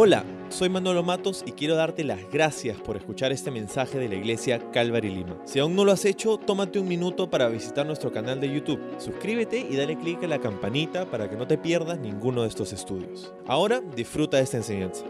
Hola, 0.00 0.24
soy 0.48 0.68
Manolo 0.68 1.02
Matos 1.02 1.42
y 1.44 1.50
quiero 1.50 1.74
darte 1.74 2.04
las 2.04 2.20
gracias 2.30 2.76
por 2.76 2.96
escuchar 2.96 3.32
este 3.32 3.50
mensaje 3.50 3.98
de 3.98 4.08
la 4.08 4.14
iglesia 4.14 4.62
Calvary 4.70 5.08
Lima. 5.08 5.36
Si 5.44 5.58
aún 5.58 5.74
no 5.74 5.84
lo 5.84 5.90
has 5.90 6.04
hecho, 6.04 6.36
tómate 6.36 6.78
un 6.78 6.86
minuto 6.86 7.28
para 7.28 7.48
visitar 7.48 7.84
nuestro 7.84 8.12
canal 8.12 8.40
de 8.40 8.48
YouTube. 8.48 8.80
Suscríbete 9.00 9.58
y 9.58 9.74
dale 9.74 9.98
clic 9.98 10.22
a 10.22 10.28
la 10.28 10.38
campanita 10.38 11.10
para 11.10 11.28
que 11.28 11.34
no 11.34 11.48
te 11.48 11.58
pierdas 11.58 11.98
ninguno 11.98 12.42
de 12.42 12.48
estos 12.48 12.72
estudios. 12.72 13.32
Ahora 13.48 13.80
disfruta 13.96 14.36
de 14.36 14.44
esta 14.44 14.58
enseñanza. 14.58 15.04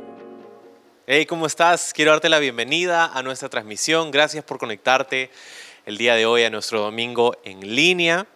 Hey, 1.06 1.26
¿cómo 1.26 1.44
estás? 1.44 1.92
Quiero 1.92 2.12
darte 2.12 2.30
la 2.30 2.38
bienvenida 2.38 3.12
a 3.12 3.22
nuestra 3.22 3.50
transmisión. 3.50 4.10
Gracias 4.10 4.42
por 4.42 4.56
conectarte 4.56 5.28
el 5.84 5.98
día 5.98 6.14
de 6.14 6.24
hoy 6.24 6.44
a 6.44 6.50
nuestro 6.50 6.80
domingo 6.80 7.36
en 7.44 7.60
línea. 7.60 8.26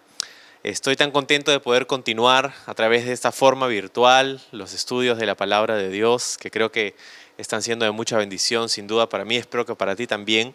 Estoy 0.65 0.95
tan 0.95 1.11
contento 1.11 1.51
de 1.51 1.59
poder 1.59 1.89
continuar 1.89 2.55
a 2.67 2.75
través 2.75 3.05
de 3.05 3.13
esta 3.13 3.33
forma 3.33 3.67
virtual 3.67 4.41
los 4.53 4.75
estudios 4.75 5.19
de 5.19 5.27
la 5.27 5.35
palabra 5.35 5.75
de 5.75 5.89
Dios, 5.89 6.39
que 6.39 6.53
creo 6.53 6.71
que 6.71 6.95
están 7.36 7.63
siendo 7.63 7.85
de 7.85 7.91
mucha 7.91 8.17
bendición, 8.17 8.69
sin 8.69 8.86
duda 8.86 9.09
para 9.09 9.25
mí, 9.25 9.35
espero 9.35 9.67
que 9.67 9.75
para 9.75 9.96
ti 9.96 10.07
también. 10.07 10.55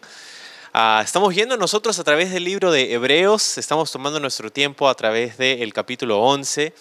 Ah, 0.72 1.02
estamos 1.04 1.34
viendo 1.34 1.58
nosotros 1.58 1.98
a 1.98 2.04
través 2.04 2.32
del 2.32 2.44
libro 2.44 2.72
de 2.72 2.90
Hebreos, 2.94 3.58
estamos 3.58 3.92
tomando 3.92 4.18
nuestro 4.18 4.50
tiempo 4.50 4.88
a 4.88 4.94
través 4.94 5.36
del 5.36 5.74
capítulo 5.74 6.20
11, 6.20 6.72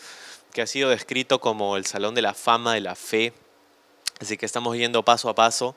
que 0.53 0.61
ha 0.61 0.67
sido 0.67 0.89
descrito 0.89 1.41
como 1.41 1.75
el 1.75 1.85
Salón 1.85 2.15
de 2.15 2.21
la 2.21 2.33
Fama 2.33 2.75
de 2.75 2.79
la 2.79 2.95
Fe. 2.95 3.33
Así 4.21 4.37
que 4.37 4.45
estamos 4.45 4.77
yendo 4.77 5.03
paso 5.03 5.27
a 5.27 5.35
paso. 5.35 5.75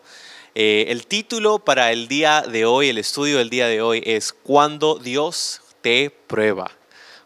Eh, 0.55 0.85
el 0.87 1.09
título 1.09 1.59
para 1.59 1.91
el 1.91 2.07
día 2.07 2.43
de 2.43 2.65
hoy, 2.65 2.91
el 2.91 2.99
estudio 2.99 3.39
del 3.39 3.51
día 3.51 3.67
de 3.67 3.83
hoy 3.83 4.05
es 4.07 4.33
Cuando 4.33 5.01
Dios 5.01 5.63
te 5.83 6.11
prueba 6.11 6.71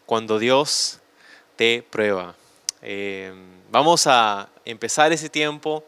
cuando 0.05 0.39
Dios 0.39 0.99
te 1.55 1.83
prueba. 1.89 2.35
Eh, 2.81 3.33
vamos 3.71 4.07
a 4.07 4.49
empezar 4.65 5.11
ese 5.11 5.29
tiempo 5.29 5.83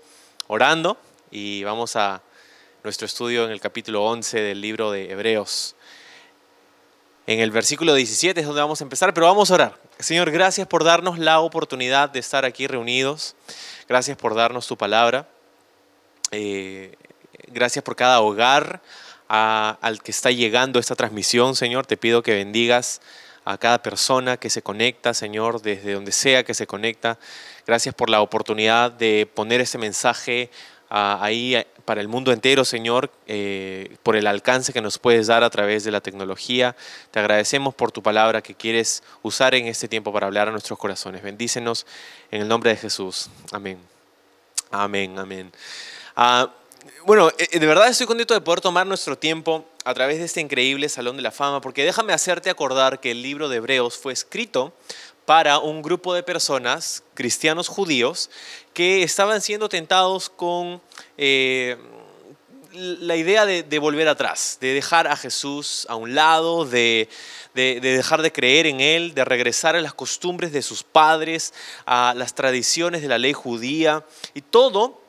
orando 0.48 0.98
y 1.30 1.64
vamos 1.64 1.96
a 1.96 2.22
nuestro 2.84 3.06
estudio 3.06 3.46
en 3.46 3.52
el 3.52 3.60
capítulo 3.60 4.04
11 4.06 4.40
del 4.40 4.62
libro 4.62 4.92
de 4.92 5.12
Hebreos. 5.12 5.76
En 7.28 7.42
el 7.42 7.52
versículo 7.52 7.94
17 7.94 8.40
es 8.40 8.46
donde 8.46 8.62
vamos 8.62 8.80
a 8.80 8.86
empezar, 8.86 9.14
pero 9.14 9.28
vamos 9.28 9.52
a 9.52 9.56
orar. 9.56 9.80
Señor, 10.00 10.32
gracias 10.32 10.66
por 10.66 10.84
darnos 10.84 11.20
la 11.20 11.40
oportunidad 11.42 12.10
de 12.10 12.20
estar 12.20 12.46
aquí 12.46 12.68
reunidos. 12.68 13.36
Gracias 13.90 14.18
por 14.18 14.34
darnos 14.34 14.66
tu 14.66 14.78
palabra. 14.78 15.28
Eh, 16.32 16.96
gracias 17.48 17.84
por 17.84 17.96
cada 17.96 18.22
hogar 18.22 18.82
al 19.28 20.02
que 20.02 20.12
está 20.12 20.32
llegando 20.32 20.80
esta 20.80 20.96
transmisión, 20.96 21.56
Señor. 21.56 21.86
Te 21.86 21.98
pido 21.98 22.24
que 22.24 22.34
bendigas 22.34 23.02
a 23.48 23.58
cada 23.58 23.82
persona 23.82 24.36
que 24.36 24.50
se 24.50 24.62
conecta, 24.62 25.14
Señor, 25.14 25.62
desde 25.62 25.94
donde 25.94 26.12
sea 26.12 26.44
que 26.44 26.54
se 26.54 26.68
conecta. 26.68 27.18
Gracias 27.66 27.96
por 27.96 28.10
la 28.10 28.20
oportunidad 28.20 28.92
de 28.92 29.26
poner 29.26 29.62
ese 29.62 29.78
mensaje 29.78 30.52
ah, 30.90 31.18
ahí 31.22 31.56
eh, 31.56 31.66
para 31.86 32.02
el 32.02 32.10
mundo 32.10 32.34
entero, 32.34 32.66
Señor, 32.66 33.10
eh, 33.26 33.96
por 34.04 34.18
el 34.18 34.28
alcance 34.28 34.74
que 34.74 34.82
nos 34.82 34.98
puedes 34.98 35.28
dar 35.28 35.46
a 35.46 35.50
través 35.50 35.86
de 35.86 35.92
la 35.92 36.02
tecnología. 36.02 36.76
Te 37.12 37.20
agradecemos 37.20 37.74
por 37.74 37.94
tu 37.94 38.04
palabra 38.04 38.42
que 38.42 38.54
quieres 38.54 39.02
usar 39.22 39.56
en 39.56 39.68
este 39.68 39.88
tiempo 39.88 40.12
para 40.12 40.28
hablar 40.28 40.50
a 40.50 40.52
nuestros 40.52 40.78
corazones. 40.78 41.24
Bendícenos 41.24 41.86
en 42.32 42.42
el 42.42 42.50
nombre 42.50 42.72
de 42.72 42.76
Jesús. 42.76 43.30
Amén. 43.54 43.80
Amén, 44.72 45.18
amén. 45.18 45.54
Ah, 46.18 46.52
bueno, 47.06 47.30
eh, 47.38 47.60
de 47.60 47.66
verdad 47.66 47.88
estoy 47.88 48.08
contento 48.08 48.34
de 48.34 48.42
poder 48.42 48.60
tomar 48.60 48.86
nuestro 48.86 49.18
tiempo 49.18 49.66
a 49.88 49.94
través 49.94 50.20
de 50.20 50.26
este 50.26 50.42
increíble 50.42 50.90
Salón 50.90 51.16
de 51.16 51.24
la 51.24 51.32
Fama, 51.32 51.62
porque 51.62 51.86
déjame 51.86 52.12
hacerte 52.12 52.50
acordar 52.50 53.00
que 53.00 53.12
el 53.12 53.22
libro 53.22 53.48
de 53.48 53.56
Hebreos 53.56 53.96
fue 53.96 54.12
escrito 54.12 54.74
para 55.24 55.60
un 55.60 55.82
grupo 55.82 56.14
de 56.14 56.24
personas, 56.24 57.04
cristianos 57.14 57.70
judíos, 57.70 58.30
que 58.74 59.02
estaban 59.04 59.40
siendo 59.42 59.70
tentados 59.70 60.30
con 60.30 60.82
eh, 61.18 61.78
la 62.74 63.16
idea 63.16 63.46
de, 63.46 63.80
volver 63.80 64.10
atrás, 64.10 64.58
de 64.60 64.74
dejar 64.74 65.08
a 65.08 65.16
Jesús 65.16 65.88
a 65.88 65.96
un 65.96 66.16
lado, 66.16 66.66
de, 66.66 67.08
de, 67.54 67.80
dejar 67.80 68.22
de 68.22 68.34
creer 68.34 68.68
en 68.68 68.82
Él, 68.82 69.14
de 69.14 69.24
regresar 69.24 69.78
a 69.78 69.82
las 69.82 69.94
costumbres 69.94 70.52
de 70.52 70.64
sus 70.64 70.84
padres, 70.84 71.54
a 71.86 72.14
las 72.14 72.36
tradiciones 72.36 73.02
de 73.02 73.08
la 73.08 73.18
ley 73.18 73.32
judía, 73.32 74.04
y 74.34 74.42
todo 74.42 75.07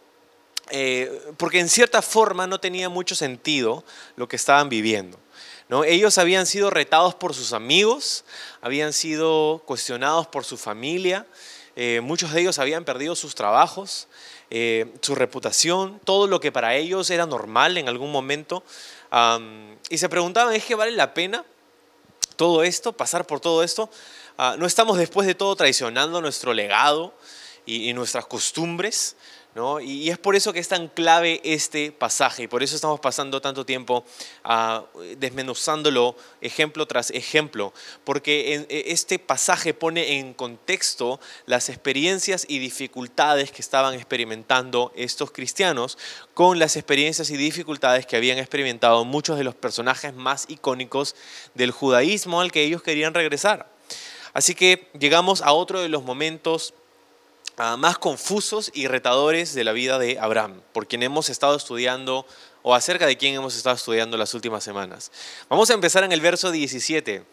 eh, 0.71 1.33
porque 1.37 1.61
en 1.61 1.69
cierta 1.69 2.03
forma 2.03 2.47
no 2.47 2.61
tenía 2.61 2.89
mucho 2.89 3.15
sentido 3.15 3.85
lo 4.17 4.29
que 4.29 4.37
estaban 4.37 4.69
viviendo. 4.69 5.19
¿no? 5.69 5.85
Ellos 5.85 6.19
habían 6.19 6.47
sido 6.47 6.71
retados 6.71 7.15
por 7.15 7.35
sus 7.35 7.53
amigos, 7.53 8.25
habían 8.61 8.93
sido 8.93 9.63
cuestionados 9.67 10.27
por 10.27 10.45
su 10.45 10.57
familia, 10.57 11.27
eh, 11.77 12.01
muchos 12.03 12.33
de 12.33 12.41
ellos 12.41 12.59
habían 12.59 12.85
perdido 12.85 13.15
sus 13.15 13.35
trabajos, 13.35 14.09
eh, 14.51 14.93
su 15.01 15.15
reputación, 15.15 16.01
todo 16.05 16.27
lo 16.27 16.41
que 16.41 16.51
para 16.51 16.75
ellos 16.75 17.11
era 17.11 17.27
normal 17.27 17.79
en 17.79 17.89
algún 17.89 18.11
momento. 18.11 18.63
y 19.89 19.97
se 19.97 20.09
preguntaban, 20.09 20.55
¿es 20.55 20.65
que 20.65 20.75
vale 20.75 20.93
la 20.93 21.15
pena 21.15 21.45
todo 22.37 22.63
esto, 22.63 22.93
pasar 22.93 23.27
por 23.27 23.41
todo 23.41 23.63
esto? 23.63 23.89
Ah, 24.37 24.57
¿No 24.59 24.67
estamos 24.67 24.99
después 24.99 25.27
de 25.27 25.35
todo 25.35 25.57
traicionando 25.57 26.21
nuestro 26.21 26.53
legado 26.53 27.15
y 27.65 27.93
nuestras 27.95 28.27
costumbres? 28.27 29.17
Y, 29.83 30.09
es 30.11 30.19
por 30.19 30.37
eso 30.37 30.53
que 30.53 30.61
es 30.61 30.69
tan 30.69 30.87
clave 30.87 31.41
este 31.43 31.91
pasaje 31.91 32.45
y 32.45 32.49
por 32.49 32.63
eso 32.63 32.77
estamos 32.77 33.01
pasando 33.01 33.41
tanto 33.41 33.67
tiempo 33.67 34.05
ah, 34.45 34.85
desmenuzándolo 35.17 36.15
ejemplo 36.41 36.87
tras 36.87 37.11
ejemplo, 37.11 37.73
porque 38.05 38.67
e, 38.69 38.93
este 38.93 39.19
pasaje 39.19 39.75
pone 39.75 40.19
en 40.19 40.33
contexto 40.33 41.19
las 41.47 41.71
experiencias 41.71 42.47
y 42.49 42.61
dificultades 42.61 43.51
que 43.51 43.61
estaban 43.61 43.95
experimentando 43.95 44.93
estos 44.95 45.33
cristianos 45.33 45.99
con 46.35 46.61
las 46.61 46.77
experiencias 46.77 47.31
y 47.31 47.37
dificultades 47.37 48.07
que 48.07 48.17
habían 48.17 48.39
experimentado 48.39 49.05
muchos 49.05 49.39
de 49.39 49.45
los 49.45 49.57
personajes 49.57 50.15
más 50.15 50.45
icónicos 50.49 51.17
del 51.55 51.73
judaísmo 51.73 52.41
al 52.41 52.53
que 52.53 52.63
ellos 52.63 52.83
querían 52.83 53.13
regresar. 53.13 53.69
Así 54.35 54.55
que 54.55 54.89
llegamos 54.97 55.43
a 55.43 55.53
otro 55.53 55.81
de 55.81 55.89
los 55.89 56.05
momentos 56.05 56.75
más 57.77 57.99
confusos 57.99 58.71
y 58.73 58.87
retadores 58.87 59.53
de 59.53 59.65
la 59.65 59.73
vida 59.73 59.99
de 59.99 60.19
Abraham, 60.21 60.63
por 60.73 60.87
quien 60.87 61.03
hemos 61.03 61.29
estado 61.29 61.57
estudiando 61.57 62.25
o 62.63 62.75
acerca 62.75 63.07
de 63.07 63.17
quien 63.17 63.35
hemos 63.35 63.57
estado 63.57 63.75
estudiando 63.75 64.17
las 64.17 64.33
últimas 64.35 64.63
semanas. 64.63 65.11
Vamos 65.49 65.69
a 65.71 65.75
empezar 65.75 66.05
en 66.05 66.13
el 66.13 66.21
verso 66.21 66.53
17 66.53 67.25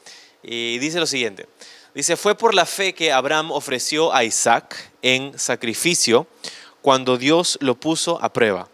y 0.41 0.79
dice 0.79 0.99
lo 0.99 1.05
siguiente. 1.05 1.47
Dice, 1.93 2.17
fue 2.17 2.35
por 2.35 2.53
la 2.55 2.65
fe 2.65 2.93
que 2.93 3.11
Abraham 3.11 3.51
ofreció 3.51 4.13
a 4.13 4.23
Isaac 4.23 4.91
en 5.01 5.37
sacrificio 5.37 6.27
cuando 6.81 7.17
Dios 7.17 7.57
lo 7.61 7.79
puso 7.79 8.21
a 8.21 8.33
prueba. 8.33 8.67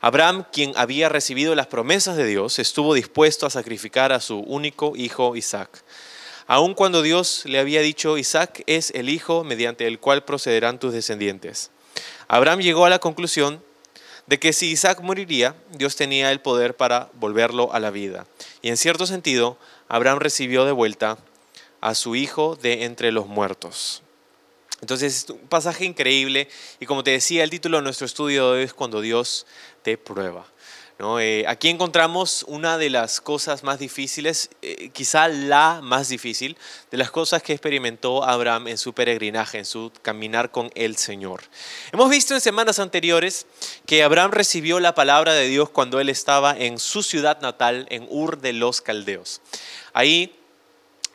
Abraham, 0.00 0.44
quien 0.52 0.72
había 0.76 1.08
recibido 1.08 1.54
las 1.54 1.68
promesas 1.68 2.16
de 2.16 2.26
Dios, 2.26 2.58
estuvo 2.58 2.94
dispuesto 2.94 3.46
a 3.46 3.50
sacrificar 3.50 4.12
a 4.12 4.20
su 4.20 4.40
único 4.40 4.94
hijo 4.96 5.36
Isaac. 5.36 5.84
Aun 6.48 6.74
cuando 6.74 7.02
Dios 7.02 7.42
le 7.46 7.58
había 7.58 7.80
dicho, 7.80 8.18
Isaac 8.18 8.62
es 8.66 8.92
el 8.92 9.08
hijo 9.08 9.42
mediante 9.42 9.86
el 9.86 9.98
cual 9.98 10.24
procederán 10.24 10.78
tus 10.78 10.92
descendientes. 10.92 11.72
Abraham 12.28 12.60
llegó 12.60 12.84
a 12.84 12.90
la 12.90 13.00
conclusión 13.00 13.62
de 14.26 14.38
que 14.38 14.52
si 14.52 14.70
Isaac 14.70 15.00
moriría, 15.00 15.56
Dios 15.72 15.96
tenía 15.96 16.30
el 16.30 16.40
poder 16.40 16.76
para 16.76 17.10
volverlo 17.14 17.72
a 17.72 17.80
la 17.80 17.90
vida. 17.90 18.26
Y 18.62 18.68
en 18.68 18.76
cierto 18.76 19.06
sentido, 19.06 19.58
Abraham 19.88 20.18
recibió 20.18 20.64
de 20.64 20.72
vuelta 20.72 21.18
a 21.80 21.94
su 21.94 22.14
hijo 22.16 22.56
de 22.56 22.84
entre 22.84 23.12
los 23.12 23.26
muertos. 23.26 24.02
Entonces, 24.80 25.24
es 25.24 25.30
un 25.30 25.38
pasaje 25.48 25.84
increíble 25.84 26.48
y 26.80 26.86
como 26.86 27.02
te 27.02 27.12
decía, 27.12 27.42
el 27.42 27.50
título 27.50 27.78
de 27.78 27.82
nuestro 27.82 28.04
estudio 28.04 28.56
es 28.56 28.74
Cuando 28.74 29.00
Dios 29.00 29.46
te 29.82 29.96
prueba. 29.96 30.46
Eh, 30.98 31.44
aquí 31.46 31.68
encontramos 31.68 32.42
una 32.48 32.78
de 32.78 32.88
las 32.88 33.20
cosas 33.20 33.62
más 33.62 33.78
difíciles, 33.78 34.48
eh, 34.62 34.88
quizá 34.94 35.28
la 35.28 35.80
más 35.82 36.08
difícil, 36.08 36.56
de 36.90 36.96
las 36.96 37.10
cosas 37.10 37.42
que 37.42 37.52
experimentó 37.52 38.24
Abraham 38.24 38.68
en 38.68 38.78
su 38.78 38.94
peregrinaje, 38.94 39.58
en 39.58 39.66
su 39.66 39.92
caminar 40.00 40.50
con 40.50 40.70
el 40.74 40.96
Señor. 40.96 41.42
Hemos 41.92 42.08
visto 42.08 42.32
en 42.32 42.40
semanas 42.40 42.78
anteriores 42.78 43.46
que 43.84 44.02
Abraham 44.02 44.30
recibió 44.30 44.80
la 44.80 44.94
palabra 44.94 45.34
de 45.34 45.48
Dios 45.48 45.68
cuando 45.68 46.00
él 46.00 46.08
estaba 46.08 46.56
en 46.56 46.78
su 46.78 47.02
ciudad 47.02 47.42
natal, 47.42 47.86
en 47.90 48.06
Ur 48.08 48.40
de 48.40 48.54
los 48.54 48.80
Caldeos. 48.80 49.42
Ahí 49.92 50.34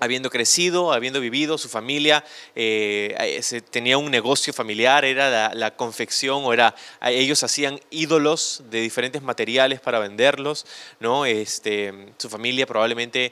habiendo 0.02 0.32
crecido, 0.32 0.92
habiendo 0.94 1.22
vivido, 1.22 1.60
su 1.60 1.70
familia 1.70 2.26
eh, 2.56 3.40
tenía 3.70 4.00
un 4.00 4.10
negocio 4.10 4.52
familiar, 4.52 5.06
era 5.06 5.54
la, 5.54 5.76
confección, 5.76 6.42
o 6.44 6.54
era, 6.54 6.74
ellos 7.04 7.44
hacían 7.44 7.80
ídolos 7.92 8.64
de 8.72 8.82
diferentes 8.82 9.22
materiales 9.22 9.80
para 9.80 10.00
venderlos, 10.00 10.66
¿no? 11.00 11.26
Este, 11.26 11.94
su 12.18 12.30
familia 12.30 12.66
probablemente, 12.66 13.32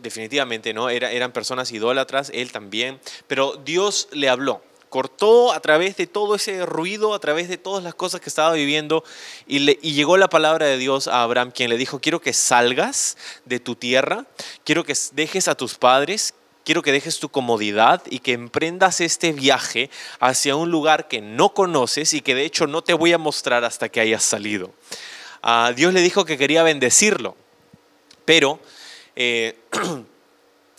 definitivamente, 0.00 0.72
¿no? 0.72 0.88
Era, 0.88 1.12
eran 1.12 1.32
personas 1.32 1.70
idólatras, 1.70 2.30
él 2.32 2.50
también, 2.50 2.98
pero 3.26 3.60
Dios 3.62 4.08
le 4.10 4.30
habló, 4.30 4.62
cortó 4.88 5.52
a 5.52 5.60
través 5.60 5.96
de 5.96 6.06
todo 6.06 6.34
ese 6.34 6.64
ruido, 6.66 7.14
a 7.14 7.18
través 7.18 7.48
de 7.48 7.58
todas 7.58 7.82
las 7.82 7.94
cosas 7.94 8.20
que 8.20 8.28
estaba 8.28 8.52
viviendo, 8.52 9.04
y, 9.46 9.58
llegó 9.92 10.16
la 10.16 10.28
palabra 10.28 10.66
de 10.66 10.78
Dios 10.78 11.08
a 11.08 11.22
Abraham, 11.22 11.50
quien 11.50 11.70
le 11.70 11.76
dijo, 11.76 12.00
quiero 12.00 12.20
que 12.20 12.32
salgas 12.32 13.16
de 13.44 13.60
tu 13.60 13.74
tierra, 13.74 14.26
quiero 14.64 14.84
que 14.84 14.94
dejes 15.12 15.48
a 15.48 15.54
tus 15.54 15.76
padres, 15.76 16.34
quiero 16.64 16.82
que 16.82 16.92
dejes 16.92 17.18
tu 17.18 17.28
comodidad 17.28 18.02
y 18.10 18.18
que 18.18 18.32
emprendas 18.32 19.00
este 19.00 19.32
viaje 19.32 19.90
hacia 20.18 20.56
un 20.56 20.70
lugar 20.70 21.08
que 21.08 21.20
no 21.20 21.54
conoces 21.54 22.12
y 22.12 22.20
que 22.20 22.34
de 22.34 22.44
hecho 22.44 22.66
no 22.66 22.82
te 22.82 22.92
voy 22.92 23.12
a 23.12 23.18
mostrar 23.18 23.64
hasta 23.64 23.88
que 23.88 24.00
hayas 24.00 24.24
salido. 24.24 24.72
Ah, 25.42 25.72
Dios 25.76 25.94
le 25.94 26.00
dijo 26.00 26.24
que 26.24 26.36
quería 26.36 26.64
bendecirlo, 26.64 27.36
pero 28.24 28.58
eh, 29.14 29.58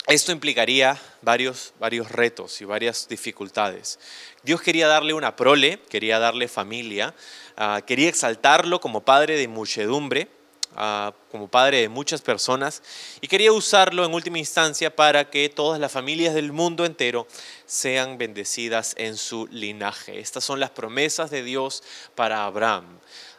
esto 0.08 0.32
implicaría 0.32 1.00
varios, 1.22 1.74
varios 1.80 2.10
retos 2.10 2.62
y 2.62 2.66
varias 2.66 3.10
dificultades. 3.10 4.00
Dios 4.42 4.62
quería 4.62 4.88
darle 4.88 5.14
una 5.14 5.36
prole, 5.36 5.82
quería 5.90 6.18
darle 6.18 6.48
familia, 6.48 7.14
ah, 7.58 7.82
quería 7.86 8.08
exaltarlo 8.08 8.80
como 8.80 9.04
padre 9.04 9.36
de 9.36 9.50
muchedumbre, 9.50 10.30
ah, 10.78 11.14
como 11.30 11.50
padre 11.50 11.82
de 11.82 11.90
muchas 11.90 12.22
personas, 12.22 12.82
y 13.20 13.28
quería 13.28 13.52
usarlo 13.52 14.06
en 14.06 14.14
última 14.14 14.40
instancia 14.40 14.96
para 14.96 15.30
que 15.30 15.50
todas 15.50 15.78
las 15.78 15.92
familias 15.92 16.34
del 16.34 16.54
mundo 16.54 16.86
entero 16.86 17.28
sean 17.66 18.18
bendecidas 18.18 18.94
en 18.98 19.18
su 19.18 19.46
linaje. 19.48 20.22
Estas 20.22 20.46
son 20.46 20.62
las 20.62 20.70
promesas 20.70 21.32
de 21.32 21.44
Dios 21.44 21.84
para 22.16 22.46
Abraham, 22.46 22.86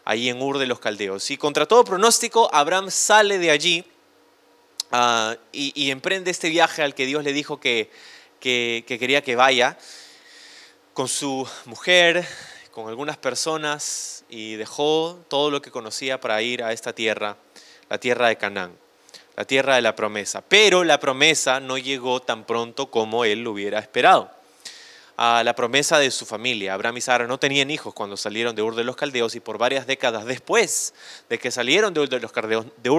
ahí 0.04 0.28
en 0.28 0.42
Ur 0.42 0.58
de 0.58 0.66
los 0.66 0.80
Caldeos. 0.80 1.30
Y 1.30 1.38
contra 1.38 1.64
todo 1.64 1.82
pronóstico, 1.82 2.50
Abraham 2.52 2.90
sale 2.90 3.38
de 3.38 3.50
allí 3.50 3.86
ah, 4.93 5.37
y, 5.52 5.90
emprende 5.90 6.31
este 6.31 6.49
viaje 6.49 6.82
al 6.82 6.94
que 6.94 7.06
Dios 7.06 7.25
le 7.25 7.32
dijo 7.32 7.61
que, 7.61 7.90
que 8.40 8.85
quería 8.87 9.23
que 9.23 9.37
vaya 9.37 9.79
con 10.94 11.08
su 11.08 11.49
mujer, 11.64 12.26
con 12.73 12.88
algunas 12.88 13.17
personas 13.17 14.25
y 14.29 14.55
dejó 14.55 15.25
todo 15.29 15.50
lo 15.50 15.62
que 15.62 15.70
conocía 15.70 16.20
para 16.20 16.43
ir 16.43 16.62
a 16.62 16.73
esta 16.73 16.93
tierra, 16.93 17.37
la 17.88 17.99
tierra 17.99 18.29
de 18.29 18.37
Canaán, 18.37 18.73
la 19.37 19.44
tierra 19.44 19.76
de 19.76 19.82
la 19.82 19.94
promesa. 19.94 20.43
Pero 20.43 20.85
la 20.85 21.00
promesa 21.00 21.61
no 21.61 21.79
llegó 21.79 22.20
tan 22.20 22.44
pronto 22.44 22.90
como 22.90 23.25
él 23.25 23.43
lo 23.43 23.52
hubiera 23.52 23.79
esperado. 23.79 24.38
A 25.20 25.42
la 25.42 25.56
promesa 25.56 25.98
de 25.98 26.12
su 26.12 26.26
familia. 26.26 26.74
Abraham 26.74 26.98
y 26.98 27.00
Sara 27.00 27.26
no 27.26 27.38
tenían 27.38 27.72
hijos 27.72 27.92
cuando 27.92 28.16
salieron 28.16 28.54
de 28.54 28.62
Ur 28.62 28.76
de 28.76 28.84
los 28.84 28.94
Caldeos 28.94 29.34
y 29.34 29.40
por 29.40 29.58
varias 29.58 29.84
décadas 29.84 30.24
después 30.26 30.94
de 31.28 31.40
que 31.40 31.50
salieron 31.50 31.92
de 31.92 32.00
Ur 32.00 32.08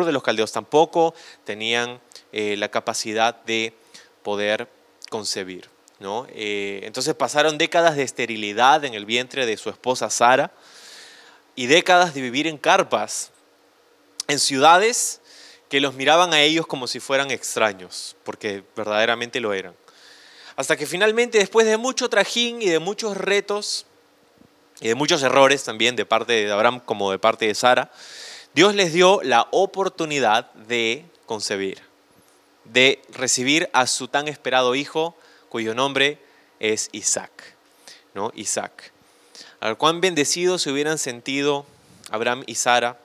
de 0.05 0.11
los 0.11 0.21
Caldeos, 0.23 0.51
tampoco 0.51 1.15
tenían 1.45 2.01
eh, 2.33 2.57
la 2.57 2.67
capacidad 2.67 3.41
de 3.45 3.73
poder 4.21 4.67
concebir. 5.09 5.69
Eh, 6.29 6.81
entonces 6.83 7.13
pasaron 7.13 7.57
décadas 7.57 7.95
de 7.95 8.03
esterilidad 8.03 8.83
en 8.83 8.95
el 8.95 9.05
vientre 9.05 9.45
de 9.45 9.55
su 9.55 9.69
esposa 9.69 10.09
Sara 10.09 10.51
y 11.55 11.67
décadas 11.67 12.13
de 12.13 12.21
vivir 12.21 12.47
en 12.47 12.57
carpas, 12.57 13.31
en 14.27 14.39
ciudades 14.39 15.21
que 15.69 15.79
los 15.79 15.93
miraban 15.93 16.33
a 16.33 16.41
ellos 16.41 16.67
como 16.67 16.87
si 16.87 16.99
fueran 16.99 17.31
extraños, 17.31 18.17
porque 18.23 18.63
verdaderamente 18.75 19.39
lo 19.39 19.53
eran. 19.53 19.73
Hasta 20.59 20.75
que 20.75 20.85
finalmente, 20.85 21.37
después 21.37 21.65
de 21.65 21.77
mucho 21.77 22.09
trajín 22.09 22.61
y 22.61 22.65
de 22.65 22.79
muchos 22.79 23.15
retos 23.15 23.85
y 24.81 24.89
de 24.89 24.95
muchos 24.95 25.23
errores 25.23 25.63
también 25.63 25.95
de 25.95 26.05
parte 26.05 26.33
de 26.33 26.51
Abraham 26.51 26.81
como 26.81 27.11
de 27.11 27.17
parte 27.17 27.47
de 27.47 27.55
Sara, 27.55 27.89
Dios 28.53 28.75
les 28.75 28.91
dio 28.91 29.21
la 29.23 29.47
oportunidad 29.51 30.51
de 30.55 31.05
concebir, 31.25 31.81
de 32.65 33.01
recibir 33.07 33.69
a 33.71 33.87
su 33.87 34.09
tan 34.09 34.27
esperado 34.27 34.75
hijo 34.75 35.15
cuyo 35.47 35.73
nombre 35.73 36.17
es 36.59 36.89
Isaac. 36.91 37.31
¿no? 38.13 38.33
Isaac. 38.35 38.91
Al 39.61 39.77
cuán 39.77 40.01
bendecidos 40.01 40.63
se 40.63 40.73
hubieran 40.73 40.97
sentido 40.97 41.65
Abraham 42.11 42.43
y 42.47 42.55
Sara 42.55 42.99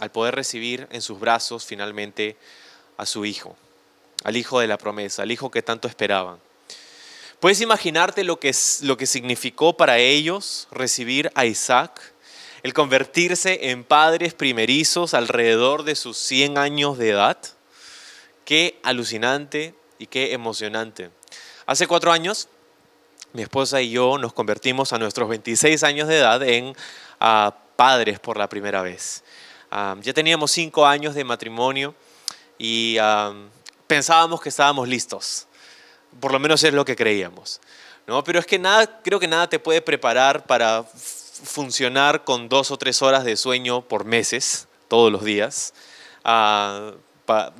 al 0.00 0.10
poder 0.10 0.34
recibir 0.34 0.88
en 0.92 1.02
sus 1.02 1.20
brazos 1.20 1.66
finalmente 1.66 2.38
a 2.96 3.04
su 3.04 3.26
hijo, 3.26 3.54
al 4.22 4.38
hijo 4.38 4.60
de 4.60 4.66
la 4.66 4.78
promesa, 4.78 5.24
al 5.24 5.30
hijo 5.30 5.50
que 5.50 5.60
tanto 5.60 5.88
esperaban. 5.88 6.38
¿Puedes 7.40 7.60
imaginarte 7.60 8.24
lo 8.24 8.40
que, 8.40 8.54
lo 8.82 8.96
que 8.96 9.06
significó 9.06 9.76
para 9.76 9.98
ellos 9.98 10.68
recibir 10.70 11.30
a 11.34 11.44
Isaac? 11.44 12.00
El 12.62 12.72
convertirse 12.72 13.70
en 13.70 13.84
padres 13.84 14.32
primerizos 14.32 15.12
alrededor 15.12 15.84
de 15.84 15.94
sus 15.94 16.16
100 16.16 16.56
años 16.56 16.96
de 16.96 17.10
edad. 17.10 17.38
Qué 18.44 18.80
alucinante 18.82 19.74
y 19.98 20.06
qué 20.06 20.32
emocionante. 20.32 21.10
Hace 21.66 21.86
cuatro 21.86 22.12
años, 22.12 22.48
mi 23.34 23.42
esposa 23.42 23.82
y 23.82 23.90
yo 23.90 24.16
nos 24.16 24.32
convertimos 24.32 24.92
a 24.92 24.98
nuestros 24.98 25.28
26 25.28 25.82
años 25.82 26.08
de 26.08 26.18
edad 26.18 26.42
en 26.42 26.74
ah, 27.20 27.54
padres 27.76 28.20
por 28.20 28.38
la 28.38 28.48
primera 28.48 28.80
vez. 28.80 29.24
Ah, 29.70 29.96
ya 30.00 30.14
teníamos 30.14 30.52
cinco 30.52 30.86
años 30.86 31.14
de 31.14 31.24
matrimonio 31.24 31.94
y 32.58 32.96
ah, 32.98 33.34
pensábamos 33.86 34.40
que 34.40 34.48
estábamos 34.48 34.88
listos. 34.88 35.46
Por 36.20 36.32
lo 36.32 36.38
menos 36.38 36.62
es 36.64 36.72
lo 36.72 36.84
que 36.84 36.96
creíamos. 36.96 37.60
¿no? 38.06 38.22
Pero 38.24 38.38
es 38.38 38.46
que 38.46 38.58
nada, 38.58 39.00
creo 39.02 39.20
que 39.20 39.28
nada 39.28 39.48
te 39.48 39.58
puede 39.58 39.80
preparar 39.80 40.46
para 40.46 40.84
funcionar 40.84 42.24
con 42.24 42.48
dos 42.48 42.70
o 42.70 42.76
tres 42.76 43.02
horas 43.02 43.24
de 43.24 43.36
sueño 43.36 43.82
por 43.82 44.04
meses, 44.04 44.68
todos 44.88 45.10
los 45.10 45.24
días 45.24 45.72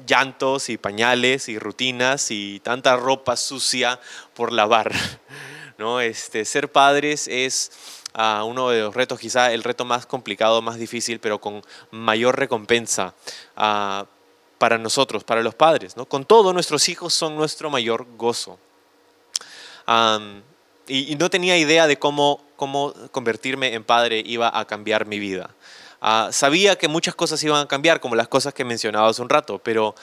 llantos 0.07 0.69
y 0.69 0.77
pañales 0.77 1.49
y 1.49 1.59
rutinas 1.59 2.31
y 2.31 2.61
tanta 2.61 2.97
ropa 2.97 3.37
sucia 3.37 4.01
por 4.35 4.53
lavar. 4.53 4.93
¿no? 5.79 6.01
Este, 6.01 6.45
ser 6.45 6.71
padres 6.71 7.29
es 7.29 7.73
ah, 8.15 8.45
uno 8.45 8.71
de 8.71 8.81
los 8.81 8.95
retos, 8.95 9.19
quizá 9.19 9.53
el 9.53 9.63
reto 9.63 9.85
más 9.85 10.07
complicado, 10.07 10.63
más 10.63 10.79
difícil, 10.79 11.19
pero 11.19 11.41
con 11.41 11.63
mayor 11.91 12.39
recompensa 12.39 13.15
ah, 13.57 14.07
para 14.65 14.79
nosotros, 14.79 15.25
para 15.25 15.43
los 15.43 15.55
padres. 15.55 15.95
¿no? 15.95 16.07
Con 16.07 16.25
todo, 16.25 16.55
nuestros 16.55 16.89
hijos 16.89 17.13
son 17.13 17.37
nuestro 17.37 17.69
mayor 17.69 18.07
gozo. 18.17 18.59
y, 20.89 21.17
no 21.17 21.29
tenía 21.29 21.59
idea 21.59 21.87
de 21.87 21.99
cómo, 21.99 22.43
cómo 22.57 22.95
convertirme 23.11 23.75
en 23.75 23.85
padre 23.85 24.23
iba 24.25 24.59
a 24.59 24.65
cambiar 24.67 25.05
mi 25.05 25.19
vida. 25.19 25.51
Ah, 26.01 26.31
sabía 26.33 26.77
que 26.77 26.89
muchas 26.89 27.15
cosas 27.15 27.45
iban 27.45 27.61
a 27.61 27.69
cambiar, 27.69 28.01
como 28.01 28.15
las 28.15 28.27
cosas 28.27 28.55
que 28.55 28.65
mencionaba 28.65 29.07
hace 29.07 29.21
un 29.21 29.29
rato, 29.29 29.59
pero 29.59 29.95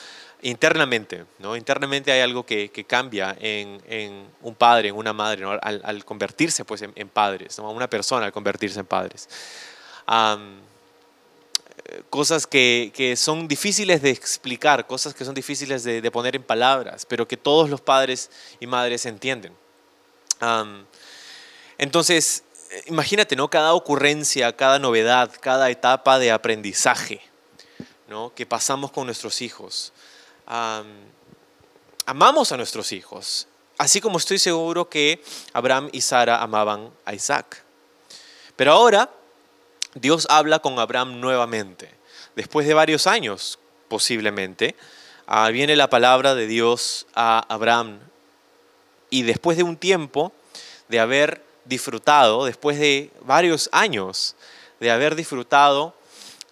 internamente, 0.43 1.25
¿no? 1.39 1.55
Internamente 1.55 2.11
hay 2.11 2.21
algo 2.21 2.45
que, 2.45 2.69
cambia 2.87 3.35
en, 3.39 4.27
un 4.43 4.53
padre, 4.53 4.89
en 4.89 4.95
una 4.95 5.11
madre, 5.11 5.43
al, 5.43 6.05
convertirse 6.05 6.65
pues, 6.65 6.83
en, 6.83 7.09
padres, 7.09 7.57
¿no? 7.57 7.71
una 7.71 7.89
persona 7.89 8.27
al 8.27 8.31
convertirse 8.31 8.79
en 8.79 8.85
padres. 8.85 9.27
Cosas 12.09 12.47
que, 12.47 13.15
son 13.17 13.47
difíciles 13.47 14.01
de 14.01 14.09
explicar, 14.09 14.87
cosas 14.87 15.13
que 15.13 15.25
son 15.25 15.33
difíciles 15.33 15.83
de, 15.83 16.11
poner 16.11 16.35
en 16.35 16.43
palabras, 16.43 17.05
pero 17.05 17.27
que 17.27 17.37
todos 17.37 17.69
los 17.69 17.81
padres 17.81 18.29
y 18.59 18.67
madres 18.67 19.05
entienden. 19.05 19.53
entonces, 21.77 22.43
imagínate, 22.87 23.35
¿no? 23.35 23.49
Cada 23.49 23.73
ocurrencia, 23.73 24.55
cada 24.55 24.79
novedad, 24.79 25.31
cada 25.39 25.69
etapa 25.69 26.19
de 26.19 26.31
aprendizaje 26.31 27.21
¿no? 28.11 28.33
que 28.35 28.45
pasamos 28.45 28.91
con 28.91 29.05
nuestros 29.05 29.41
hijos. 29.41 29.93
amamos 32.05 32.51
a 32.51 32.57
nuestros 32.57 32.91
hijos, 32.91 33.47
así 33.77 34.01
como 34.01 34.17
estoy 34.17 34.37
seguro 34.37 34.89
que 34.89 35.23
Abraham 35.53 35.89
y 35.93 36.01
Sara 36.01 36.41
amaban 36.41 36.91
a 37.05 37.13
Isaac. 37.13 37.63
Pero 38.57 38.73
ahora 38.73 39.09
Dios 39.95 40.27
habla 40.29 40.59
con 40.59 40.79
Abraham 40.79 41.19
nuevamente, 41.19 41.89
después 42.35 42.65
de 42.67 42.73
varios 42.73 43.07
años 43.07 43.59
posiblemente. 43.87 44.75
Ah, 45.27 45.49
viene 45.49 45.75
la 45.75 45.89
palabra 45.89 46.33
de 46.33 46.47
Dios 46.47 47.07
a 47.13 47.45
Abraham 47.53 47.99
y 49.09 49.23
después 49.23 49.57
de 49.57 49.63
un 49.63 49.77
tiempo 49.77 50.31
de 50.87 50.99
haber 50.99 51.43
disfrutado, 51.65 52.45
después 52.45 52.79
de 52.79 53.11
varios 53.21 53.69
años 53.71 54.35
de 54.79 54.91
haber 54.91 55.15
disfrutado 55.15 55.93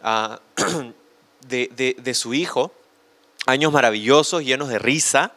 ah, 0.04 0.40
de, 1.48 2.14
su 2.14 2.34
hijo, 2.34 2.72
años 3.46 3.72
maravillosos, 3.72 4.44
llenos 4.44 4.70
de 4.70 4.80
risa, 4.80 5.34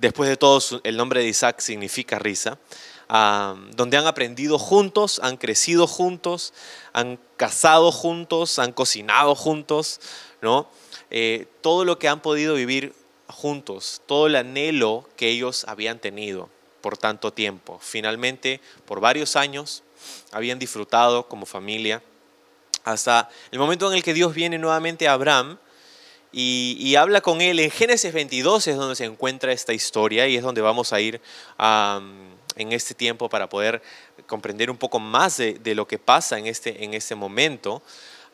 después 0.00 0.28
de 0.28 0.36
todo 0.36 0.60
el 0.84 0.96
nombre 0.96 1.20
de 1.20 1.28
Isaac 1.28 1.60
significa 1.60 2.18
risa, 2.18 2.58
ah, 3.08 3.56
donde 3.74 3.96
han 3.96 4.06
aprendido 4.06 4.58
juntos, 4.58 5.20
han 5.22 5.36
crecido 5.36 5.86
juntos, 5.86 6.52
han 6.92 7.18
casado 7.36 7.92
juntos, 7.92 8.58
han 8.58 8.72
cocinado 8.72 9.34
juntos, 9.34 10.00
¿no? 10.40 10.68
Eh, 11.10 11.46
todo 11.60 11.84
lo 11.84 11.98
que 11.98 12.08
han 12.08 12.20
podido 12.20 12.54
vivir 12.54 12.94
juntos, 13.28 14.02
todo 14.06 14.26
el 14.26 14.36
anhelo 14.36 15.08
que 15.16 15.28
ellos 15.28 15.64
habían 15.68 15.98
tenido 15.98 16.48
por 16.80 16.96
tanto 16.96 17.32
tiempo. 17.32 17.78
Finalmente, 17.82 18.60
por 18.86 19.00
varios 19.00 19.36
años, 19.36 19.82
habían 20.32 20.58
disfrutado 20.58 21.28
como 21.28 21.46
familia 21.46 22.02
hasta 22.84 23.28
el 23.50 23.58
momento 23.58 23.88
en 23.90 23.96
el 23.96 24.02
que 24.02 24.14
Dios 24.14 24.34
viene 24.34 24.58
nuevamente 24.58 25.08
a 25.08 25.12
Abraham 25.12 25.58
y, 26.32 26.94
habla 26.96 27.20
con 27.20 27.40
él. 27.40 27.58
En 27.58 27.70
Génesis 27.70 28.12
22 28.12 28.66
es 28.68 28.76
donde 28.76 28.96
se 28.96 29.04
encuentra 29.04 29.52
esta 29.52 29.72
historia 29.72 30.26
y 30.26 30.36
es 30.36 30.42
donde 30.42 30.60
vamos 30.60 30.92
a 30.92 31.00
ir 31.00 31.20
en 32.58 32.72
este 32.72 32.94
tiempo 32.94 33.28
para 33.28 33.48
poder 33.48 33.82
comprender 34.26 34.70
un 34.70 34.76
poco 34.76 34.98
más 34.98 35.36
de, 35.38 35.74
lo 35.74 35.88
que 35.88 35.98
pasa 35.98 36.38
en 36.38 36.46
este, 36.46 36.84
en 36.84 36.94
este 36.94 37.14
momento. 37.14 37.82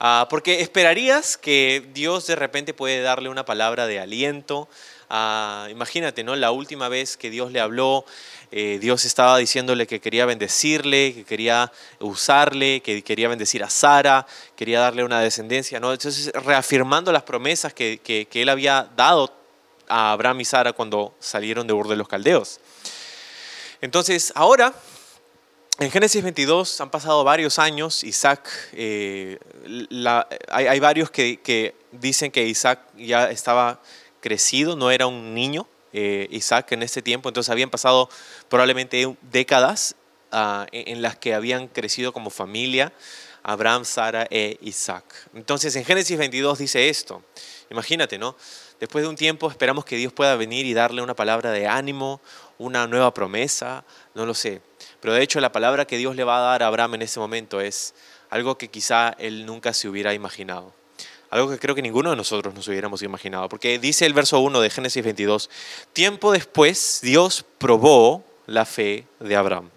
Ah, 0.01 0.27
porque 0.29 0.61
esperarías 0.61 1.37
que 1.37 1.89
Dios 1.95 2.27
de 2.27 2.35
repente 2.35 2.75
puede 2.75 3.01
darle 3.01 3.29
una 3.29 3.45
palabra 3.45 3.87
de 3.87 4.01
aliento, 4.01 4.69
Ah, 5.11 5.69
imagínate, 5.71 6.25
¿no? 6.25 6.35
La 6.37 6.51
última 6.51 6.89
vez 6.89 7.17
que 7.17 7.31
Dios 7.31 7.53
le 7.53 7.61
habló, 7.61 8.05
eh, 8.51 8.79
Dios 8.81 9.05
estaba 9.05 9.37
diciéndole 9.39 9.87
que 9.87 10.01
quería 10.01 10.27
bendecirle, 10.27 11.15
que 11.15 11.25
quería 11.25 11.71
usarle, 12.01 12.81
que 12.81 13.03
quería 13.03 13.29
bendecir 13.29 13.63
a 13.63 13.71
Sara, 13.71 14.27
quería 14.57 14.81
darle 14.81 15.05
una 15.05 15.21
descendencia. 15.21 15.77
Entonces, 15.77 16.33
reafirmando 16.33 17.13
las 17.13 17.23
promesas 17.23 17.75
que, 17.75 18.01
que, 18.03 18.27
que 18.27 18.43
él 18.43 18.49
había 18.49 18.89
dado 18.97 19.33
a 19.89 20.13
Abraham 20.13 20.41
y 20.41 20.45
Sara 20.45 20.73
cuando 20.73 21.15
salieron 21.21 21.67
de 21.67 21.75
Ur 21.75 21.89
de 21.89 21.97
los 21.97 22.09
Caldeos. 22.09 22.61
Entonces, 23.85 24.33
ahora 24.35 24.73
en 25.79 25.91
Génesis 25.91 26.23
22 26.23 26.81
han 26.81 26.91
pasado 26.91 27.23
varios 27.23 27.59
años, 27.59 28.03
Isaac, 28.03 28.49
eh, 28.73 29.39
hay, 30.49 30.81
varios 30.81 31.11
que, 31.11 31.75
dicen 31.93 32.31
que 32.31 32.47
Isaac 32.47 32.81
ya 32.97 33.31
estaba 33.31 33.83
crecido, 34.23 34.75
no 34.75 34.91
era 34.91 35.07
un 35.07 35.35
niño, 35.35 35.69
eh, 35.93 36.29
Isaac 36.31 36.73
en 36.73 36.83
ese 36.83 37.03
tiempo, 37.03 37.29
entonces 37.29 37.51
habían 37.51 37.69
pasado 37.69 38.09
probablemente 38.49 39.19
décadas 39.21 39.97
ah, 40.33 40.67
en 40.73 41.03
las 41.03 41.19
que 41.19 41.35
habían 41.35 41.69
crecido 41.69 42.15
como 42.15 42.31
familia 42.31 42.91
Abraham, 43.45 43.85
Sara 43.85 44.27
e 44.31 44.57
Isaac. 44.63 45.05
Entonces 45.35 45.77
en 45.77 45.85
Génesis 45.85 46.17
22 46.17 46.59
dice 46.59 46.89
esto, 46.89 47.23
imagínate, 47.71 48.17
¿no? 48.17 48.35
Después 48.81 49.05
de 49.05 49.09
un 49.09 49.17
tiempo 49.17 49.51
esperamos 49.51 49.85
que 49.85 49.97
Dios 49.97 50.13
pueda 50.13 50.35
venir 50.37 50.65
y 50.65 50.73
darle 50.73 51.03
una 51.03 51.15
palabra 51.15 51.53
de 51.53 51.67
ánimo, 51.67 52.23
una 52.59 52.87
nueva 52.87 53.13
promesa, 53.13 53.85
no 54.15 54.27
lo 54.27 54.35
sé. 54.35 54.61
Pero 55.01 55.15
de 55.15 55.23
hecho 55.23 55.41
la 55.41 55.53
palabra 55.53 55.87
que 55.87 55.97
Dios 55.97 56.17
le 56.17 56.25
va 56.25 56.39
a 56.39 56.51
dar 56.53 56.63
a 56.63 56.67
Abraham 56.67 56.95
en 56.95 57.03
ese 57.03 57.21
momento 57.21 57.61
es 57.61 57.95
algo 58.31 58.57
que 58.57 58.69
quizá 58.69 59.15
él 59.19 59.47
nunca 59.47 59.73
se 59.73 59.89
hubiera 59.89 60.15
imaginado. 60.15 60.73
Algo 61.31 61.51
que 61.51 61.59
creo 61.59 61.75
que 61.75 61.83
ninguno 61.83 62.11
de 62.11 62.17
nosotros 62.17 62.55
nos 62.55 62.69
hubiéramos 62.69 63.03
imaginado. 63.03 63.49
Porque 63.49 63.79
dice 63.79 64.07
el 64.07 64.15
verso 64.15 64.39
1 64.41 64.61
de 64.61 64.71
Génesis 64.71 65.03
22, 65.03 65.51
tiempo 65.93 66.33
después 66.33 67.01
Dios 67.03 67.45
probó 67.59 68.25
la 68.47 68.65
fe 68.65 69.07
de 69.21 69.37
Abraham. 69.37 69.71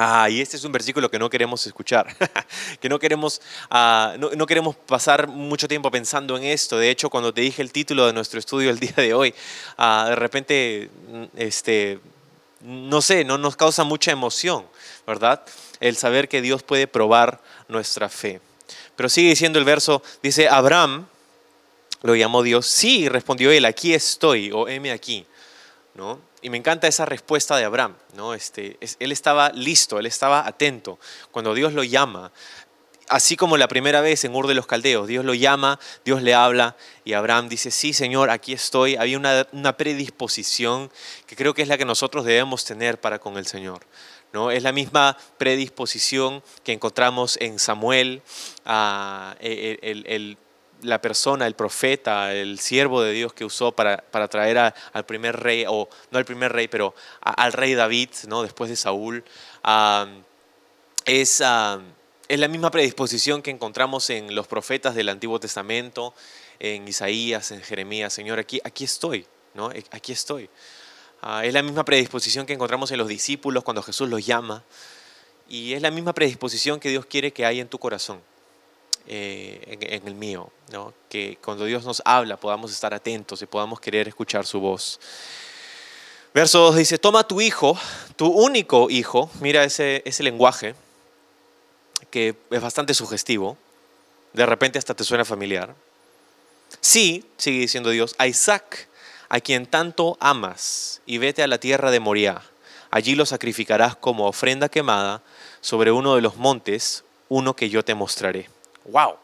Ah, 0.00 0.30
y 0.30 0.40
este 0.40 0.56
es 0.56 0.62
un 0.62 0.70
versículo 0.70 1.10
que 1.10 1.18
no 1.18 1.28
queremos 1.28 1.66
escuchar, 1.66 2.16
que 2.80 2.88
no 2.88 3.00
queremos, 3.00 3.42
ah, 3.68 4.14
no, 4.16 4.46
queremos 4.46 4.76
pasar 4.76 5.26
mucho 5.26 5.66
tiempo 5.66 5.90
pensando 5.90 6.36
en 6.36 6.44
esto. 6.44 6.78
De 6.78 6.88
hecho, 6.88 7.10
cuando 7.10 7.34
te 7.34 7.40
dije 7.40 7.62
el 7.62 7.72
título 7.72 8.06
de 8.06 8.12
nuestro 8.12 8.38
estudio 8.38 8.70
el 8.70 8.78
día 8.80 8.94
de 8.94 9.12
hoy, 9.12 9.34
ah, 9.76 10.06
de 10.10 10.14
repente 10.14 10.88
mm, 11.08 11.24
este, 11.36 11.98
no 12.60 13.02
sé, 13.02 13.24
no 13.24 13.38
nos 13.38 13.56
causa 13.56 13.82
mucha 13.82 14.12
emoción, 14.12 14.64
¿verdad? 15.04 15.42
El 15.80 15.96
saber 15.96 16.28
que 16.28 16.42
Dios 16.42 16.62
puede 16.62 16.86
probar 16.86 17.40
nuestra 17.66 18.08
fe. 18.08 18.40
Pero 18.94 19.08
sigue 19.08 19.30
diciendo 19.30 19.58
el 19.58 19.64
verso, 19.64 20.00
dice, 20.22 20.48
Abraham 20.48 21.08
lo 22.02 22.14
llamó 22.14 22.44
Dios, 22.44 22.68
sí, 22.68 23.08
respondió 23.08 23.50
él, 23.50 23.64
aquí 23.64 23.94
estoy, 23.94 24.52
o 24.52 24.68
heme 24.68 24.92
aquí, 24.92 25.26
¿no? 25.94 26.27
Y 26.40 26.50
me 26.50 26.56
encanta 26.56 26.86
esa 26.86 27.04
respuesta 27.04 27.56
de 27.56 27.64
Abraham, 27.64 27.96
¿no? 28.14 28.34
Este, 28.34 28.78
él 29.00 29.12
estaba 29.12 29.50
listo, 29.50 29.98
él 29.98 30.06
estaba 30.06 30.46
atento. 30.46 30.98
Cuando 31.32 31.52
Dios 31.52 31.72
lo 31.72 31.82
llama, 31.82 32.30
así 33.08 33.36
como 33.36 33.56
la 33.56 33.68
primera 33.68 34.00
vez 34.00 34.24
en 34.24 34.34
Ur 34.34 34.46
de 34.46 34.54
los 34.54 34.66
Caldeos, 34.66 35.08
Dios 35.08 35.24
lo 35.24 35.34
llama, 35.34 35.80
Dios 36.04 36.22
le 36.22 36.34
habla 36.34 36.76
y 37.04 37.14
Abraham 37.14 37.48
dice, 37.48 37.70
sí 37.70 37.92
Señor, 37.92 38.30
aquí 38.30 38.52
estoy. 38.52 38.96
Había 38.96 39.18
una, 39.18 39.76
predisposición 39.76 40.90
que 41.26 41.36
creo 41.36 41.54
que 41.54 41.62
es 41.62 41.68
la 41.68 41.78
que 41.78 41.84
nosotros 41.84 42.24
debemos 42.24 42.64
tener 42.64 43.00
para 43.00 43.18
con 43.18 43.36
el 43.36 43.46
Señor. 43.46 43.80
¿no? 44.32 44.50
Es 44.50 44.62
la 44.62 44.72
misma 44.72 45.16
predisposición 45.38 46.42
que 46.62 46.72
encontramos 46.72 47.36
en 47.40 47.58
Samuel, 47.58 48.22
ah, 48.64 49.34
la 50.82 51.00
persona, 51.00 51.46
el 51.46 51.54
profeta, 51.54 52.34
el 52.34 52.58
siervo 52.58 53.02
de 53.02 53.12
Dios 53.12 53.32
que 53.32 53.44
usó 53.44 53.72
para, 53.72 53.98
para 53.98 54.28
traer 54.28 54.58
al 54.58 55.06
primer 55.06 55.36
rey, 55.36 55.64
o 55.68 55.88
no 56.10 56.18
al 56.18 56.24
primer 56.24 56.52
rey, 56.52 56.68
pero 56.68 56.94
al 57.20 57.52
rey 57.52 57.74
David, 57.74 58.10
¿no? 58.26 58.42
después 58.42 58.70
de 58.70 58.76
Saúl. 58.76 59.24
Es... 61.04 61.42
Es 62.28 62.38
la 62.38 62.48
misma 62.48 62.70
predisposición 62.70 63.40
que 63.40 63.50
encontramos 63.50 64.10
en 64.10 64.34
los 64.34 64.46
profetas 64.46 64.94
del 64.94 65.08
Antiguo 65.08 65.40
Testamento, 65.40 66.12
en 66.58 66.86
Isaías, 66.86 67.52
en 67.52 67.62
Jeremías. 67.62 68.12
Señor, 68.12 68.38
aquí, 68.38 68.60
aquí 68.64 68.84
estoy, 68.84 69.26
¿no? 69.54 69.72
E, 69.72 69.82
aquí 69.92 70.12
estoy. 70.12 70.50
Ah, 71.22 71.46
es 71.46 71.54
la 71.54 71.62
misma 71.62 71.86
predisposición 71.86 72.44
que 72.44 72.52
encontramos 72.52 72.90
en 72.90 72.98
los 72.98 73.08
discípulos 73.08 73.64
cuando 73.64 73.82
Jesús 73.82 74.10
los 74.10 74.26
llama. 74.26 74.62
Y 75.48 75.72
es 75.72 75.80
la 75.80 75.90
misma 75.90 76.12
predisposición 76.12 76.80
que 76.80 76.90
Dios 76.90 77.06
quiere 77.06 77.32
que 77.32 77.46
haya 77.46 77.62
en 77.62 77.68
tu 77.68 77.78
corazón, 77.78 78.20
eh, 79.10 79.78
en, 79.80 80.06
el 80.06 80.14
mío. 80.14 80.50
¿no? 80.70 80.92
Que 81.08 81.38
cuando 81.42 81.64
Dios 81.64 81.84
nos 81.84 82.02
habla 82.04 82.36
podamos 82.36 82.70
estar 82.70 82.92
atentos 82.92 83.40
y 83.40 83.46
podamos 83.46 83.80
querer 83.80 84.06
escuchar 84.06 84.46
su 84.46 84.60
voz. 84.60 85.00
Verso 86.34 86.58
2 86.58 86.76
dice, 86.76 86.98
toma 86.98 87.26
tu 87.26 87.40
hijo, 87.40 87.78
tu 88.16 88.26
único 88.26 88.90
hijo, 88.90 89.30
mira 89.40 89.64
ese, 89.64 90.02
ese 90.04 90.22
lenguaje, 90.22 90.74
que 92.10 92.36
es 92.50 92.60
bastante 92.60 92.92
sugestivo, 92.92 93.56
de 94.34 94.44
repente 94.44 94.78
hasta 94.78 94.94
te 94.94 95.04
suena 95.04 95.24
familiar. 95.24 95.74
Sí, 96.80 97.24
sigue 97.38 97.60
diciendo 97.60 97.90
Dios, 97.90 98.14
a 98.18 98.26
Isaac, 98.26 98.88
a 99.30 99.40
quien 99.40 99.66
tanto 99.66 100.18
amas, 100.20 101.00
y 101.06 101.16
vete 101.16 101.42
a 101.42 101.46
la 101.46 101.58
tierra 101.58 101.90
de 101.90 102.00
Moriah. 102.00 102.42
Allí 102.90 103.14
lo 103.14 103.26
sacrificarás 103.26 103.96
como 103.96 104.26
ofrenda 104.26 104.68
quemada 104.68 105.22
sobre 105.60 105.92
uno 105.92 106.14
de 106.14 106.20
los 106.22 106.36
montes, 106.36 107.04
uno 107.28 107.56
que 107.56 107.70
yo 107.70 107.82
te 107.84 107.94
mostraré. 107.94 108.48
¡Wow! 108.88 109.16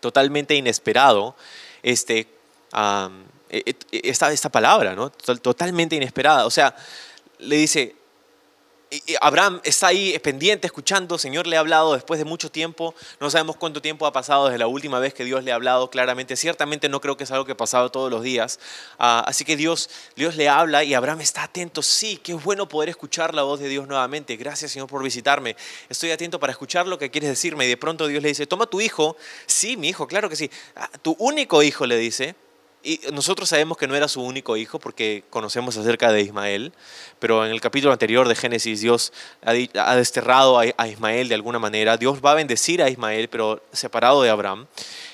Totalmente 0.00 0.54
inesperado 0.54 1.34
este, 1.82 2.28
e, 3.50 3.74
e, 3.90 4.00
esta, 4.04 4.32
esta 4.32 4.48
palabra, 4.48 4.94
¿no? 4.94 5.10
Totalmente 5.10 5.96
inesperada. 5.96 6.46
O 6.46 6.50
sea, 6.50 6.74
le 7.38 7.56
dice, 7.56 7.96
Abraham 9.20 9.60
está 9.64 9.88
ahí 9.88 10.18
pendiente, 10.20 10.66
escuchando, 10.66 11.18
Señor 11.18 11.46
le 11.46 11.56
ha 11.56 11.60
hablado 11.60 11.92
después 11.92 12.18
de 12.18 12.24
mucho 12.24 12.50
tiempo, 12.50 12.94
no 13.20 13.28
sabemos 13.28 13.56
cuánto 13.56 13.82
tiempo 13.82 14.06
ha 14.06 14.12
pasado 14.12 14.46
desde 14.46 14.58
la 14.58 14.66
última 14.66 14.98
vez 14.98 15.12
que 15.12 15.24
Dios 15.24 15.44
le 15.44 15.52
ha 15.52 15.56
hablado 15.56 15.90
claramente, 15.90 16.36
ciertamente 16.36 16.88
no 16.88 17.00
creo 17.00 17.14
que 17.16 17.24
es 17.24 17.30
algo 17.30 17.44
que 17.44 17.52
ha 17.52 17.56
pasado 17.56 17.90
todos 17.90 18.10
los 18.10 18.22
días, 18.22 18.58
ah, 18.98 19.22
así 19.26 19.44
que 19.44 19.56
Dios, 19.56 19.90
Dios 20.16 20.36
le 20.36 20.48
habla 20.48 20.84
y 20.84 20.94
Abraham 20.94 21.20
está 21.20 21.42
atento, 21.42 21.82
sí, 21.82 22.18
qué 22.22 22.32
bueno 22.32 22.66
poder 22.66 22.88
escuchar 22.88 23.34
la 23.34 23.42
voz 23.42 23.60
de 23.60 23.68
Dios 23.68 23.86
nuevamente, 23.86 24.36
gracias 24.36 24.72
Señor 24.72 24.88
por 24.88 25.02
visitarme, 25.02 25.54
estoy 25.90 26.10
atento 26.10 26.40
para 26.40 26.52
escuchar 26.52 26.86
lo 26.86 26.98
que 26.98 27.10
quieres 27.10 27.28
decirme 27.28 27.66
y 27.66 27.68
de 27.68 27.76
pronto 27.76 28.06
Dios 28.06 28.22
le 28.22 28.30
dice, 28.30 28.46
toma 28.46 28.64
tu 28.66 28.80
hijo, 28.80 29.18
sí, 29.46 29.76
mi 29.76 29.90
hijo, 29.90 30.06
claro 30.06 30.30
que 30.30 30.36
sí, 30.36 30.50
ah, 30.76 30.88
tu 31.02 31.14
único 31.18 31.62
hijo 31.62 31.84
le 31.84 31.98
dice, 31.98 32.36
y 32.82 33.00
nosotros 33.12 33.48
sabemos 33.48 33.76
que 33.76 33.88
no 33.88 33.96
era 33.96 34.06
su 34.06 34.22
único 34.22 34.56
hijo 34.56 34.78
porque 34.78 35.24
conocemos 35.30 35.76
acerca 35.76 36.12
de 36.12 36.22
Ismael, 36.22 36.72
pero 37.18 37.44
en 37.44 37.50
el 37.50 37.60
capítulo 37.60 37.92
anterior 37.92 38.28
de 38.28 38.36
Génesis 38.36 38.80
Dios 38.80 39.12
ha 39.42 39.96
desterrado 39.96 40.58
a 40.58 40.88
Ismael 40.88 41.28
de 41.28 41.34
alguna 41.34 41.58
manera. 41.58 41.96
Dios 41.96 42.20
va 42.24 42.32
a 42.32 42.34
bendecir 42.34 42.82
a 42.82 42.88
Ismael, 42.88 43.28
pero 43.28 43.62
separado 43.72 44.22
de 44.22 44.30
Abraham. 44.30 44.66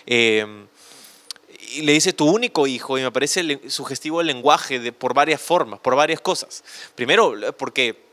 Em, 0.04 0.66
y 1.72 1.82
le 1.82 1.92
dice 1.92 2.12
tu 2.12 2.26
único 2.26 2.66
hijo, 2.66 2.98
y 2.98 3.02
me 3.02 3.10
parece 3.10 3.60
sugestivo 3.68 4.20
el 4.20 4.26
lenguaje 4.26 4.78
de, 4.78 4.92
por 4.92 5.14
varias 5.14 5.40
formas, 5.40 5.80
por 5.80 5.96
varias 5.96 6.20
cosas. 6.20 6.62
Primero, 6.94 7.34
porque 7.56 8.04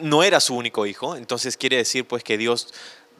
no 0.00 0.22
era 0.22 0.38
su 0.40 0.54
único 0.54 0.86
hijo, 0.86 1.16
entonces 1.16 1.56
quiere 1.56 1.78
decir 1.78 2.04
pues 2.06 2.22
que 2.22 2.36
Dios 2.36 2.74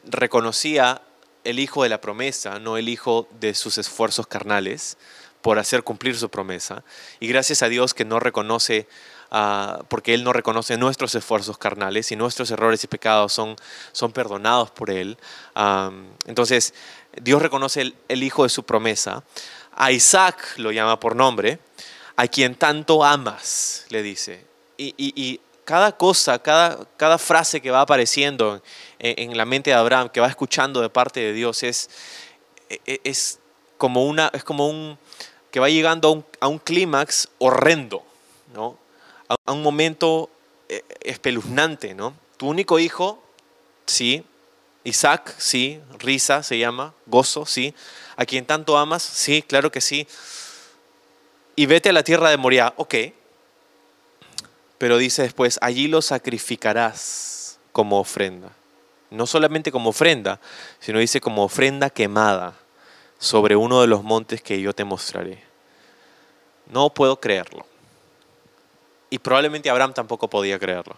reconocía 0.05 1.01
el 1.43 1.59
hijo 1.59 1.83
de 1.83 1.89
la 1.89 2.01
promesa, 2.01 2.59
no 2.59 2.77
el 2.77 2.89
hijo 2.89 3.27
de 3.39 3.53
sus 3.53 3.77
esfuerzos 3.77 4.27
carnales 4.27 4.97
por 5.41 5.59
hacer 5.59 5.83
cumplir 5.83 6.17
su 6.17 6.29
promesa. 6.29 6.83
Y 7.19 7.27
gracias 7.27 7.63
a 7.63 7.69
Dios 7.69 7.93
que 7.93 8.05
no 8.05 8.19
reconoce, 8.19 8.87
ah, 9.31 9.83
porque 9.89 10.13
Él 10.13 10.23
no 10.23 10.31
reconoce 10.33 10.77
nuestros 10.77 11.13
esfuerzos 11.15 11.57
carnales 11.57 12.11
y 12.11 12.15
nuestros 12.15 12.49
errores 12.51 12.83
y 12.83 12.87
pecados 12.87 13.33
son, 13.33 13.55
son 13.91 14.13
perdonados 14.13 14.71
por 14.71 14.89
Él. 14.89 15.17
entonces, 16.25 16.73
Dios 17.21 17.41
reconoce 17.41 17.93
el, 18.07 18.23
hijo 18.23 18.43
de 18.43 18.49
su 18.49 18.63
promesa. 18.63 19.23
A 19.75 19.91
Isaac 19.91 20.55
lo 20.57 20.71
llama 20.71 20.99
por 20.99 21.15
nombre, 21.15 21.59
a 22.15 22.27
quien 22.27 22.55
tanto 22.55 23.03
amas, 23.03 23.85
le 23.89 24.01
dice. 24.01 24.45
y 24.77 25.39
cada 25.65 25.95
cosa, 25.97 26.39
cada, 26.39 26.85
cada 26.97 27.17
frase 27.17 27.61
que 27.61 27.71
va 27.71 27.81
apareciendo 27.81 28.61
en, 28.99 29.37
la 29.37 29.45
mente 29.45 29.69
de 29.69 29.75
Abraham, 29.75 30.09
que 30.09 30.19
va 30.19 30.27
escuchando 30.27 30.81
de 30.81 30.89
parte 30.89 31.19
de 31.19 31.33
Dios, 31.33 31.63
es, 31.63 31.89
e, 32.69 32.79
e, 32.85 33.01
es, 33.03 33.39
como, 33.77 34.05
una, 34.05 34.29
es 34.33 34.43
como 34.43 34.67
un 34.67 34.97
que 35.51 35.59
va 35.59 35.69
llegando 35.69 36.07
a 36.07 36.11
un, 36.11 36.25
a 36.39 36.47
un 36.47 36.57
clímax 36.57 37.29
horrendo, 37.37 38.03
¿no? 38.53 38.77
a, 39.27 39.51
un 39.51 39.61
momento 39.61 40.29
eh, 40.69 40.83
espeluznante. 41.01 41.93
¿no? 41.93 42.15
Tu 42.37 42.47
único 42.47 42.79
hijo, 42.79 43.23
sí, 43.85 44.23
Isaac, 44.83 45.33
sí, 45.37 45.79
risa 45.99 46.43
se 46.43 46.57
llama, 46.57 46.93
gozo, 47.05 47.45
sí, 47.45 47.73
a 48.15 48.25
quien 48.25 48.45
tanto 48.45 48.77
amas, 48.77 49.03
sí, 49.03 49.41
claro 49.41 49.71
que 49.71 49.81
sí. 49.81 50.07
Y 51.55 51.67
vete 51.67 51.89
a 51.89 51.93
la 51.93 52.03
tierra 52.03 52.29
de 52.29 52.37
Moria, 52.37 52.73
ok, 52.77 52.95
pero 54.83 54.97
dice 54.97 55.21
después, 55.21 55.59
allí 55.61 55.87
lo 55.87 56.01
sacrificarás 56.01 57.57
como 57.71 58.01
ofrenda. 58.01 58.49
No 59.11 59.25
solamente 59.25 59.71
como 59.71 59.91
ofrenda, 59.91 60.41
sino 60.81 60.99
dice 60.99 61.21
como 61.21 61.45
ofrenda 61.45 61.89
quemada 61.89 62.59
sobre 63.17 63.55
uno 63.55 63.79
de 63.79 63.87
los 63.87 64.03
montes 64.03 64.41
que 64.41 64.59
yo 64.59 64.73
te 64.73 64.83
mostraré. 64.83 65.41
No 66.69 66.89
puedo 66.93 67.17
creerlo. 67.17 67.65
Y 69.09 69.19
probablemente 69.19 69.69
Abraham 69.69 69.93
tampoco 69.93 70.29
podía 70.29 70.59
creerlo. 70.59 70.97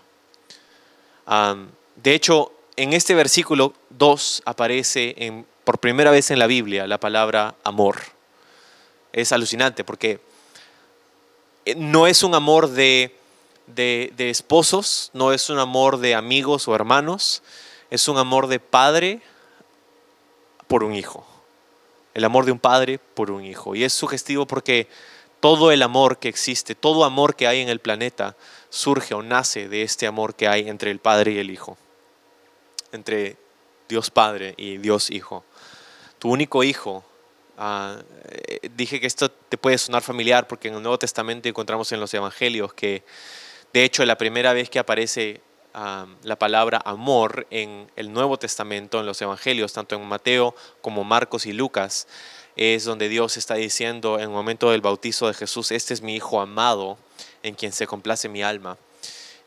de 1.95 2.15
hecho, 2.15 2.53
en 2.77 2.93
este 2.93 3.13
versículo 3.13 3.75
2 3.91 4.41
aparece 4.45 5.45
por 5.63 5.77
primera 5.77 6.09
vez 6.09 6.31
en 6.31 6.39
la 6.39 6.47
Biblia 6.47 6.87
la 6.87 6.99
palabra 6.99 7.53
amor. 7.63 7.97
Es 9.13 9.31
alucinante 9.31 9.83
porque 9.83 10.19
eh, 11.65 11.75
no 11.75 12.07
es 12.07 12.23
un 12.23 12.33
amor 12.33 12.69
de, 12.69 13.15
de, 13.67 14.13
esposos, 14.17 15.11
no 15.13 15.33
es 15.33 15.49
un 15.49 15.59
amor 15.59 15.97
de 15.97 16.15
amigos 16.15 16.67
o 16.67 16.75
hermanos, 16.75 17.43
es 17.89 18.07
un 18.07 18.17
amor 18.17 18.47
de 18.47 18.59
padre 18.59 19.21
por 20.67 20.83
un 20.83 20.95
hijo. 20.95 21.25
El 22.13 22.23
amor 22.23 22.45
de 22.45 22.51
un 22.51 22.59
padre 22.59 22.99
por 22.99 23.31
un 23.31 23.43
hijo. 23.43 23.75
Y 23.75 23.83
es 23.83 23.93
sugestivo 23.93 24.45
porque 24.47 24.87
todo 25.39 25.71
el 25.71 25.81
amor 25.81 26.17
que 26.17 26.29
existe, 26.29 26.75
todo 26.75 27.03
amor 27.03 27.35
que 27.35 27.47
hay 27.47 27.61
en 27.61 27.69
el 27.69 27.79
planeta, 27.79 28.35
surge 28.69 29.13
o 29.13 29.21
nace 29.21 29.67
de 29.67 29.81
este 29.81 30.07
amor 30.07 30.35
que 30.35 30.47
hay 30.47 30.69
entre 30.69 30.91
el 30.91 30.99
padre 30.99 31.33
y 31.33 31.37
el 31.39 31.49
hijo. 31.49 31.77
Entre 32.91 33.37
Dios 33.89 34.09
Padre 34.09 34.53
y 34.57 34.77
Dios 34.77 35.11
Hijo. 35.11 35.43
Tu 36.17 36.29
único 36.29 36.63
hijo 36.63 37.03
Ah, 37.57 37.97
eh, 38.25 38.69
dije 38.75 38.99
que 38.99 39.07
esto 39.07 39.31
te 39.31 39.57
puede 39.57 39.77
sonar 39.77 40.01
familiar 40.01 40.45
porque 40.45 40.67
en 40.67 40.75
el 40.75 40.81
Nuevo 40.81 40.99
Testamento 40.99 41.47
encontramos 41.47 41.89
en 41.93 42.01
los 42.01 42.13
Evangelios 42.13 42.73
que, 42.73 43.03
de 43.75 43.83
hecho, 43.83 44.05
la 44.05 44.17
primera 44.17 44.53
vez 44.53 44.69
que 44.69 44.79
aparece 44.79 45.41
la 45.73 46.39
palabra 46.39 46.81
amor 46.85 47.45
en 47.49 47.91
el 47.97 48.13
Nuevo 48.13 48.39
Testamento, 48.39 49.01
en 49.01 49.05
los 49.05 49.21
Evangelios, 49.21 49.73
tanto 49.73 49.97
en 49.97 50.05
Mateo 50.05 50.55
como 50.79 51.03
Marcos 51.03 51.45
y 51.45 51.51
Lucas, 51.51 52.07
es 52.55 52.85
donde 52.85 53.09
Dios 53.09 53.35
está 53.35 53.55
diciendo 53.55 54.15
en 54.15 54.21
el 54.21 54.29
momento 54.29 54.71
del 54.71 54.79
bautizo 54.79 55.27
de 55.27 55.33
Jesús, 55.33 55.71
este 55.73 55.93
es 55.93 56.01
mi 56.01 56.15
Hijo 56.15 56.39
amado, 56.39 56.97
en 57.43 57.53
quien 57.53 57.73
se 57.73 57.85
complace 57.85 58.29
mi 58.29 58.43
alma. 58.43 58.77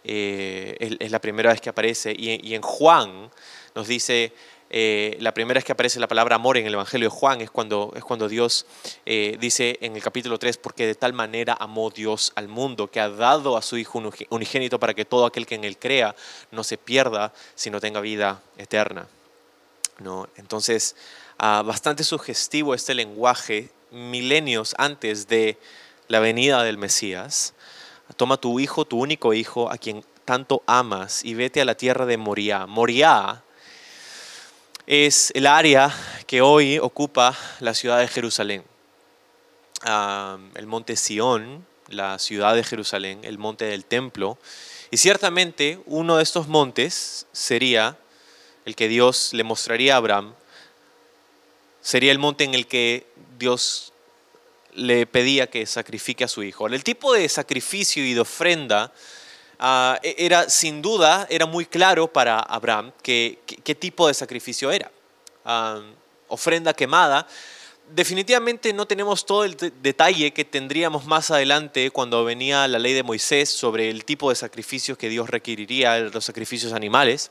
Eh, 0.05 0.99
es 1.01 1.11
la 1.11 1.23
primera 1.23 1.51
vez 1.51 1.63
que 1.63 1.71
aparece. 1.71 2.15
y 2.15 2.55
en 2.55 2.61
Juan 2.61 3.31
nos 3.75 3.89
dice, 3.89 4.35
eh, 4.71 5.17
la 5.21 5.33
primera 5.33 5.59
vez 5.59 5.65
que 5.65 5.73
aparece 5.73 5.99
la 5.99 6.09
palabra 6.09 6.37
amor 6.37 6.59
en 6.59 6.67
el 6.67 6.75
Evangelio 6.75 7.09
de 7.09 7.17
Juan 7.17 7.41
es 7.41 7.51
cuando, 7.51 7.93
es 7.97 8.05
cuando 8.05 8.29
Dios 8.29 8.67
eh, 9.07 9.39
dice 9.41 9.79
en 9.81 9.97
el 9.97 10.03
capítulo 10.03 10.39
3, 10.39 10.59
porque 10.59 10.87
de 10.87 10.95
tal 10.95 11.15
manera 11.15 11.57
amó 11.59 11.91
Dios 11.91 12.33
al 12.35 12.49
mundo, 12.49 12.91
que 12.91 13.01
ha 13.01 13.09
dado 13.09 13.57
a 13.57 13.63
su 13.63 13.79
Hijo 13.79 14.03
unigénito 14.29 14.79
para 14.79 14.93
que 14.93 15.05
todo 15.05 15.25
aquel 15.25 15.47
que 15.47 15.55
en 15.55 15.65
él 15.65 15.79
crea 15.79 16.15
no 16.51 16.65
se 16.65 16.77
pierda, 16.77 17.33
sino 17.55 17.81
tenga 17.81 18.01
vida 18.01 18.43
eterna. 18.59 19.07
¿No? 20.01 20.29
Entonces, 20.37 20.97
ah, 21.39 21.63
bastante 21.65 22.05
sugestivo 22.05 22.75
este 22.75 22.95
lenguaje 22.95 23.71
milenios 23.91 24.75
antes 24.79 25.29
de 25.29 25.57
la 26.09 26.21
venida 26.21 26.63
del 26.63 26.79
Mesías. 26.79 27.55
Toma 28.17 28.37
tu 28.37 28.61
hijo, 28.61 28.85
tu 28.85 28.99
único 28.99 29.35
hijo, 29.35 29.71
a 29.71 29.79
quien 29.79 30.05
tanto 30.25 30.63
amas, 30.67 31.25
y 31.25 31.35
vete 31.35 31.61
a 31.61 31.65
la 31.65 31.75
tierra 31.75 32.07
de 32.07 32.17
Moriah. 32.17 32.67
Moriah 32.67 33.43
es 34.89 35.33
el 35.35 35.47
área 35.47 35.95
que 36.27 36.41
hoy 36.41 36.79
ocupa 36.79 37.37
la 37.61 37.75
ciudad 37.75 38.01
de 38.01 38.09
Jerusalén. 38.09 38.65
el 40.55 40.67
monte 40.67 40.97
Sión, 40.97 41.67
la 41.89 42.19
ciudad 42.19 42.55
de 42.55 42.65
Jerusalén, 42.65 43.21
el 43.23 43.37
monte 43.37 43.67
del 43.67 43.85
templo. 43.85 44.39
Y 44.91 44.97
ciertamente 44.97 45.79
uno 45.85 46.17
de 46.17 46.23
estos 46.23 46.49
montes 46.49 47.27
sería 47.33 47.99
el 48.65 48.75
que 48.75 48.89
Dios 48.89 49.35
le 49.35 49.45
mostraría 49.45 49.93
a 49.93 49.97
Abraham, 49.99 50.33
sería 51.83 52.11
el 52.11 52.19
monte 52.19 52.45
en 52.45 52.55
el 52.55 52.67
que 52.67 53.07
Dios 53.39 53.93
le 54.73 55.05
pedía 55.05 55.49
que 55.49 55.67
sacrifique 55.67 56.25
a 56.25 56.29
su 56.29 56.43
hijo. 56.43 56.67
El 56.67 56.83
tipo 56.83 57.13
de 57.13 57.29
sacrificio 57.29 58.07
y 58.07 58.15
de 58.15 58.21
ofrenda 58.21 58.91
Ah, 59.59 59.99
e-, 60.03 60.15
era 60.19 60.49
sin 60.49 60.81
duda, 60.83 61.27
era 61.31 61.47
muy 61.47 61.67
claro 61.67 62.07
para 62.07 62.39
Abraham 62.39 62.93
qué 63.03 63.77
tipo 63.79 64.09
de 64.09 64.15
sacrificio 64.15 64.71
era. 64.71 64.91
Ofrenda 66.29 66.75
quemada. 66.75 67.27
Definitivamente 67.91 68.75
no 68.75 68.87
tenemos 68.87 69.25
todo 69.25 69.45
el 69.45 69.57
detalle 69.57 70.33
que 70.33 70.45
tendríamos 70.45 71.07
más 71.07 71.31
adelante 71.31 71.91
cuando 71.91 72.23
venía 72.23 72.69
la 72.69 72.79
ley 72.79 72.93
de 72.93 73.03
Moisés 73.03 73.49
sobre 73.49 73.89
el 73.89 74.05
tipo 74.05 74.29
de 74.29 74.37
sacrificios 74.37 74.99
que 74.99 75.09
Dios 75.09 75.31
requeriría, 75.31 75.99
los 75.99 76.25
sacrificios 76.25 76.75
animales. 76.75 77.31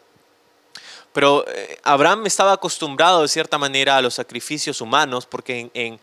Pero 1.14 1.46
eh, 1.48 1.80
Abraham 1.84 2.26
estaba 2.26 2.54
acostumbrado 2.54 3.22
de 3.22 3.28
cierta 3.28 3.58
manera 3.58 3.98
a 3.98 4.02
los 4.02 4.16
sacrificios 4.16 4.82
humanos 4.82 5.26
porque 5.26 5.70
en, 5.74 6.00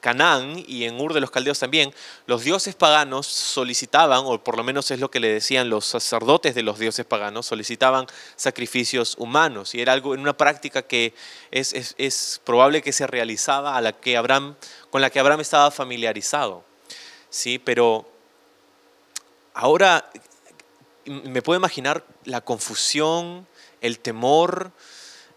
Canaán 0.00 0.64
y 0.66 0.84
en 0.84 0.98
Ur 0.98 1.12
de 1.12 1.20
los 1.20 1.30
Caldeos 1.30 1.58
también, 1.58 1.92
los 2.26 2.44
dioses 2.44 2.74
paganos 2.74 3.26
solicitaban, 3.26 4.22
o 4.24 4.42
por 4.42 4.56
lo 4.56 4.64
menos 4.64 4.90
es 4.90 5.00
lo 5.00 5.10
que 5.10 5.20
le 5.20 5.28
decían 5.28 5.68
los 5.68 5.84
sacerdotes 5.84 6.54
de 6.54 6.62
los 6.62 6.78
dioses 6.78 7.04
paganos, 7.04 7.44
solicitaban 7.44 8.06
sacrificios 8.36 9.14
humanos. 9.18 9.74
Y 9.74 9.82
era 9.82 9.92
algo 9.92 10.14
en 10.14 10.20
una 10.20 10.34
práctica 10.34 10.80
que 10.80 11.12
es, 11.50 11.94
es, 11.98 12.40
probable 12.44 12.80
que 12.80 12.92
se 12.92 13.06
realizaba 13.06 13.76
a 13.76 13.82
la 13.82 13.92
que 13.92 14.16
Abraham, 14.16 14.56
con 14.90 15.02
la 15.02 15.10
que 15.10 15.20
Abraham 15.20 15.40
estaba 15.40 15.70
familiarizado. 15.70 16.64
¿Sí? 17.28 17.58
Pero 17.58 18.08
ahora 19.52 20.10
me 21.04 21.42
puedo 21.42 21.58
imaginar 21.58 22.02
la 22.24 22.40
confusión, 22.40 23.46
el 23.82 23.98
temor, 23.98 24.72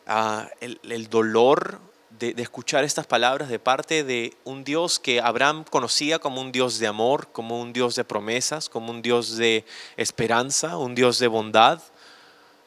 ah, 0.08 0.48
el 0.62 1.10
dolor 1.10 1.82
de, 2.12 2.34
escuchar 2.38 2.84
estas 2.84 3.06
palabras 3.06 3.50
de 3.50 3.60
parte 3.60 4.04
de 4.04 4.36
un 4.44 4.64
Dios 4.64 5.00
que 5.00 5.22
Abraham 5.22 5.64
conocía 5.70 6.20
como 6.20 6.42
un 6.42 6.52
Dios 6.52 6.80
de 6.80 6.88
amor, 6.88 7.28
como 7.32 7.62
un 7.62 7.74
Dios 7.74 7.96
de 7.96 8.04
promesas, 8.04 8.70
como 8.70 8.92
un 8.92 9.02
Dios 9.02 9.38
de 9.38 9.66
esperanza, 9.98 10.78
un 10.78 10.96
Dios 10.96 11.20
de 11.20 11.28
bondad, 11.28 11.82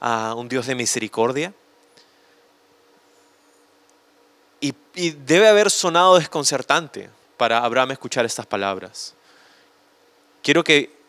uh, 0.00 0.35
un 0.37 0.48
Dios 0.48 0.66
de 0.66 0.74
misericordia. 0.74 1.52
Y 4.61 5.11
debe 5.11 5.48
haber 5.48 5.70
sonado 5.70 6.18
desconcertante 6.18 7.11
para 7.37 7.64
Abraham 7.64 7.92
escuchar 7.92 8.24
estas 8.24 8.46
palabras. 8.46 9.14
Quiero 10.42 10.62
que 10.62 11.01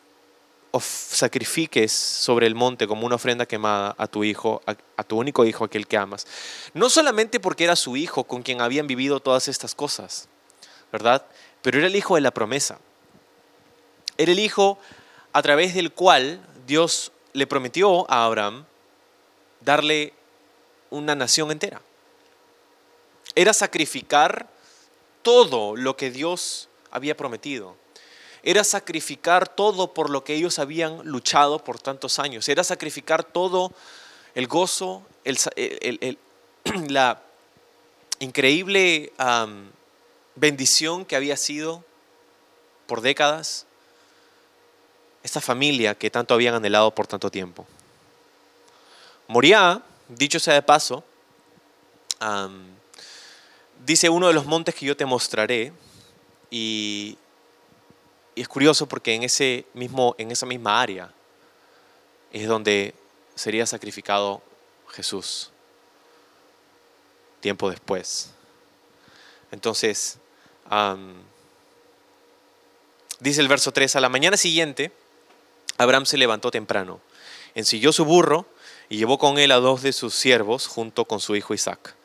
sacrifiques 0.81 1.91
sobre 1.91 2.47
el 2.47 2.55
monte 2.55 2.87
como 2.87 3.05
una 3.05 3.15
ofrenda 3.15 3.45
quemada 3.45 3.95
a 3.97 4.07
tu 4.07 4.23
hijo, 4.23 4.61
a, 4.65 5.03
tu 5.03 5.17
único 5.17 5.45
hijo, 5.45 5.65
aquel 5.65 5.87
que 5.87 5.97
amas. 5.97 6.25
No 6.73 6.89
solamente 6.89 7.39
porque 7.39 7.63
era 7.63 7.75
su 7.75 7.95
hijo 7.95 8.23
con 8.23 8.41
quien 8.41 8.61
habían 8.61 8.87
vivido 8.87 9.19
todas 9.19 9.47
estas 9.47 9.75
cosas, 9.75 10.27
¿verdad? 10.91 11.25
Pero 11.61 11.77
era 11.77 11.87
el 11.87 11.95
hijo 11.95 12.15
de 12.15 12.21
la 12.21 12.31
promesa. 12.31 12.79
Era 14.17 14.31
el 14.31 14.39
hijo 14.39 14.79
a 15.31 15.41
través 15.41 15.75
del 15.75 15.91
cual 15.91 16.41
Dios 16.65 17.11
le 17.33 17.45
prometió 17.45 18.09
a 18.11 18.25
Abraham 18.25 18.65
darle 19.61 20.13
una 20.89 21.13
nación 21.15 21.51
entera. 21.51 21.81
Era 23.35 23.53
sacrificar 23.53 24.49
todo 25.21 25.75
lo 25.75 25.97
que 25.97 26.11
Dios 26.11 26.69
había 26.91 27.15
prometido 27.15 27.82
era 28.43 28.63
sacrificar 28.63 29.47
todo 29.47 29.93
por 29.93 30.09
lo 30.09 30.23
que 30.23 30.35
ellos 30.35 30.59
habían 30.59 31.05
luchado 31.05 31.63
por 31.63 31.79
tantos 31.79 32.19
años, 32.19 32.47
era 32.49 32.63
sacrificar 32.63 33.23
todo 33.23 33.71
el 34.35 34.47
gozo, 34.47 35.03
la 36.89 37.21
increíble 38.19 39.13
bendición 40.35 41.05
que 41.05 41.15
había 41.15 41.37
sido 41.37 41.83
por 42.85 43.01
décadas 43.01 43.65
esta 45.23 45.39
familia 45.39 45.95
que 45.95 46.09
tanto 46.09 46.33
habían 46.33 46.55
anhelado 46.55 46.93
por 46.93 47.07
tanto 47.07 47.31
tiempo. 47.31 47.65
Moría, 49.27 49.81
dicho 50.09 50.37
sea 50.37 50.53
de 50.53 50.61
paso, 50.61 51.03
dice 53.85 54.09
uno 54.09 54.27
de 54.27 54.33
los 54.33 54.45
montes 54.45 54.75
que 54.75 54.85
yo 54.85 54.97
te 54.97 55.05
mostraré, 55.05 55.71
y 56.51 57.17
y 58.35 58.41
es 58.41 58.47
curioso 58.47 58.87
porque 58.87 59.13
en, 59.13 59.23
ese 59.23 59.65
mismo, 59.73 60.15
en 60.17 60.31
esa 60.31 60.45
misma 60.45 60.81
área 60.81 61.13
es 62.31 62.47
donde 62.47 62.95
sería 63.35 63.65
sacrificado 63.65 64.41
Jesús 64.89 65.51
tiempo 67.39 67.69
después. 67.69 68.31
Entonces, 69.51 70.17
dice 73.19 73.41
el 73.41 73.47
verso 73.47 73.71
3, 73.71 73.97
a 73.97 73.99
la 73.99 74.09
mañana 74.09 74.37
siguiente, 74.37 74.91
Abraham 75.77 76.05
se 76.05 76.17
levantó 76.17 76.51
temprano, 76.51 77.01
ensilló 77.53 77.91
su 77.91 78.05
burro 78.05 78.47
y 78.89 78.97
llevó 78.97 79.17
con 79.17 79.37
él 79.37 79.51
a 79.51 79.57
dos 79.57 79.81
de 79.81 79.93
sus 79.93 80.15
siervos 80.15 80.67
junto 80.67 81.05
con 81.05 81.19
su 81.19 81.35
hijo 81.35 81.53
Isaac. 81.53 81.95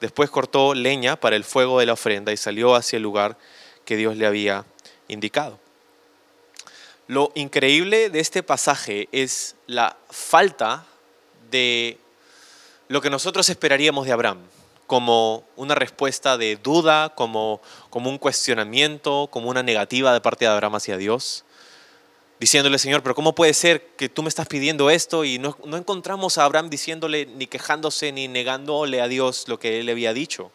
Después 0.00 0.30
cortó 0.30 0.74
leña 0.74 1.16
para 1.16 1.36
el 1.36 1.44
fuego 1.44 1.78
de 1.78 1.86
la 1.86 1.92
ofrenda 1.92 2.32
y 2.32 2.36
salió 2.36 2.74
hacia 2.74 2.96
el 2.96 3.02
lugar 3.02 3.38
que 3.84 3.96
Dios 3.96 4.16
le 4.16 4.26
había 4.26 4.64
indicado. 5.08 5.60
Lo 7.08 7.30
increíble 7.34 8.10
de 8.10 8.18
este 8.18 8.42
pasaje 8.42 9.08
es 9.12 9.54
la 9.66 9.96
falta 10.10 10.86
de 11.50 11.98
lo 12.88 13.00
que 13.00 13.10
nosotros 13.10 13.48
esperaríamos 13.48 14.06
de 14.06 14.12
Abraham. 14.12 14.40
como 14.86 15.44
una 15.56 15.74
respuesta 15.74 16.38
de 16.38 16.54
duda, 16.54 17.12
como, 17.16 17.60
como 17.90 18.08
un 18.08 18.18
cuestionamiento, 18.18 19.28
como 19.32 19.50
una 19.50 19.64
negativa 19.64 20.12
de 20.12 20.20
parte 20.20 20.44
de 20.44 20.52
Abraham 20.52 20.76
hacia 20.76 20.96
Dios, 20.96 21.44
diciéndole, 22.38 22.78
Señor, 22.78 23.02
pero 23.02 23.16
¿cómo 23.16 23.34
puede 23.34 23.52
ser 23.52 23.84
que 23.96 24.08
tú 24.08 24.22
me 24.22 24.28
estás 24.28 24.46
pidiendo 24.46 24.88
esto? 24.88 25.24
Y 25.24 25.40
no, 25.40 25.58
no 25.64 25.76
encontramos 25.76 26.38
a 26.38 26.44
Abraham 26.44 26.70
diciéndole, 26.70 27.26
ni 27.26 27.48
quejándose, 27.48 28.12
ni 28.12 28.28
negándole 28.28 29.00
a 29.00 29.08
Dios 29.08 29.48
lo 29.48 29.58
que 29.58 29.80
él 29.80 29.86
le 29.86 29.92
había 29.92 30.12
dicho, 30.12 30.52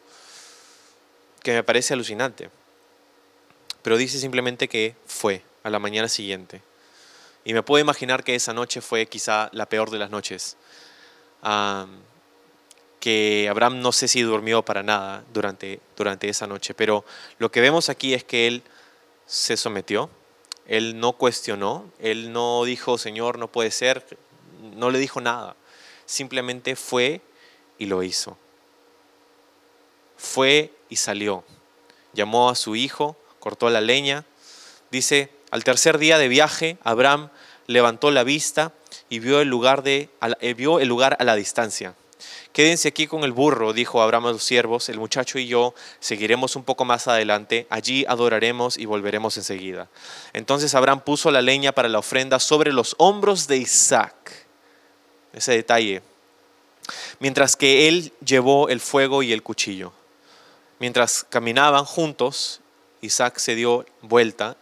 que 1.44 1.52
me 1.52 1.64
parece 1.64 1.94
alucinante. 1.94 2.50
Pero 3.82 3.98
dice 3.98 4.18
simplemente 4.18 4.70
que 4.70 4.96
fue 5.06 5.44
a 5.64 5.70
la 5.70 5.80
mañana 5.80 6.08
siguiente. 6.08 6.62
Y 7.44 7.54
me 7.54 7.64
puedo 7.64 7.82
imaginar 7.82 8.24
que 8.24 8.36
esa 8.36 8.54
noche 8.54 8.82
fue 8.82 9.08
quizá 9.08 9.50
la 9.54 9.68
peor 9.68 9.90
de 9.90 10.00
las 10.00 10.10
noches. 10.10 10.58
que 13.00 13.48
Abraham 13.50 13.82
no 13.82 13.92
sé 13.92 14.08
si 14.08 14.22
durmió 14.22 14.64
para 14.64 14.84
nada 14.84 15.24
durante, 15.34 15.80
durante 15.98 16.30
esa 16.30 16.46
noche, 16.46 16.76
pero 16.76 17.04
lo 17.40 17.52
que 17.52 17.60
vemos 17.60 17.90
aquí 17.90 18.14
es 18.14 18.24
que 18.24 18.46
él 18.46 18.62
se 19.26 19.58
sometió, 19.58 20.10
él 20.68 21.00
no 21.00 21.14
cuestionó, 21.14 21.92
él 22.00 22.32
no 22.32 22.64
dijo, 22.64 23.00
Señor, 23.00 23.40
no 23.40 23.48
puede 23.48 23.72
ser, 23.72 24.06
no 24.76 24.92
le 24.92 25.00
dijo 25.00 25.20
nada, 25.20 25.56
simplemente 26.06 26.76
fue 26.76 27.22
y 27.80 27.88
lo 27.88 28.04
hizo. 28.04 28.38
Fue 30.16 30.72
y 30.88 30.98
salió. 30.98 31.44
Llamó 32.14 32.50
a 32.50 32.56
su 32.56 32.76
hijo, 32.76 33.18
cortó 33.40 33.70
la 33.72 33.82
leña. 33.82 34.24
Dice, 34.92 35.32
al 35.52 35.66
tercer 35.66 35.98
día 35.98 36.18
de 36.18 36.30
viaje, 36.30 36.78
Abraham 36.84 37.30
levantó 37.68 38.10
la 38.10 38.24
vista 38.24 38.72
y 39.10 39.20
vio 39.20 39.42
el 39.42 39.50
lugar, 39.50 39.84
de, 39.84 40.10
eh, 40.40 40.54
vio 40.54 40.80
el 40.80 40.88
lugar 40.88 41.18
a 41.20 41.26
la 41.26 41.36
distancia. 41.36 41.94
Quédense 42.54 42.88
aquí 42.88 43.08
con 43.08 43.24
el 43.24 43.34
burro, 43.34 43.74
dijo 43.74 44.02
Abraham 44.02 44.28
a 44.28 44.32
los 44.32 44.44
siervos, 44.44 44.88
el 44.90 45.00
muchacho 45.00 45.40
y 45.40 45.48
yo 45.48 45.74
seguiremos 46.00 46.56
un 46.56 46.64
poco 46.64 46.86
más 46.86 47.08
adelante, 47.08 47.68
allí 47.70 48.06
adoraremos 48.08 48.78
y 48.78 48.86
volveremos 48.86 49.38
enseguida. 49.38 49.90
Entonces 50.34 50.74
Abraham 50.74 51.02
puso 51.02 51.32
la 51.32 51.42
leña 51.42 51.74
para 51.74 51.90
la 51.90 52.00
ofrenda 52.00 52.40
sobre 52.40 52.72
los 52.72 52.96
hombros 52.98 53.48
de 53.48 53.58
Isaac. 53.58 54.46
Ese 55.34 55.54
detalle. 55.54 56.02
Mientras 57.20 57.56
que 57.56 57.88
él 57.88 58.14
llevó 58.24 58.70
el 58.70 58.80
fuego 58.80 59.24
y 59.24 59.34
el 59.34 59.44
cuchillo. 59.44 59.94
Mientras 60.80 61.26
caminaban 61.30 61.86
juntos, 61.86 62.62
Isaac 63.02 63.38
se 63.38 63.56
dio 63.56 63.86
vuelta 64.02 64.58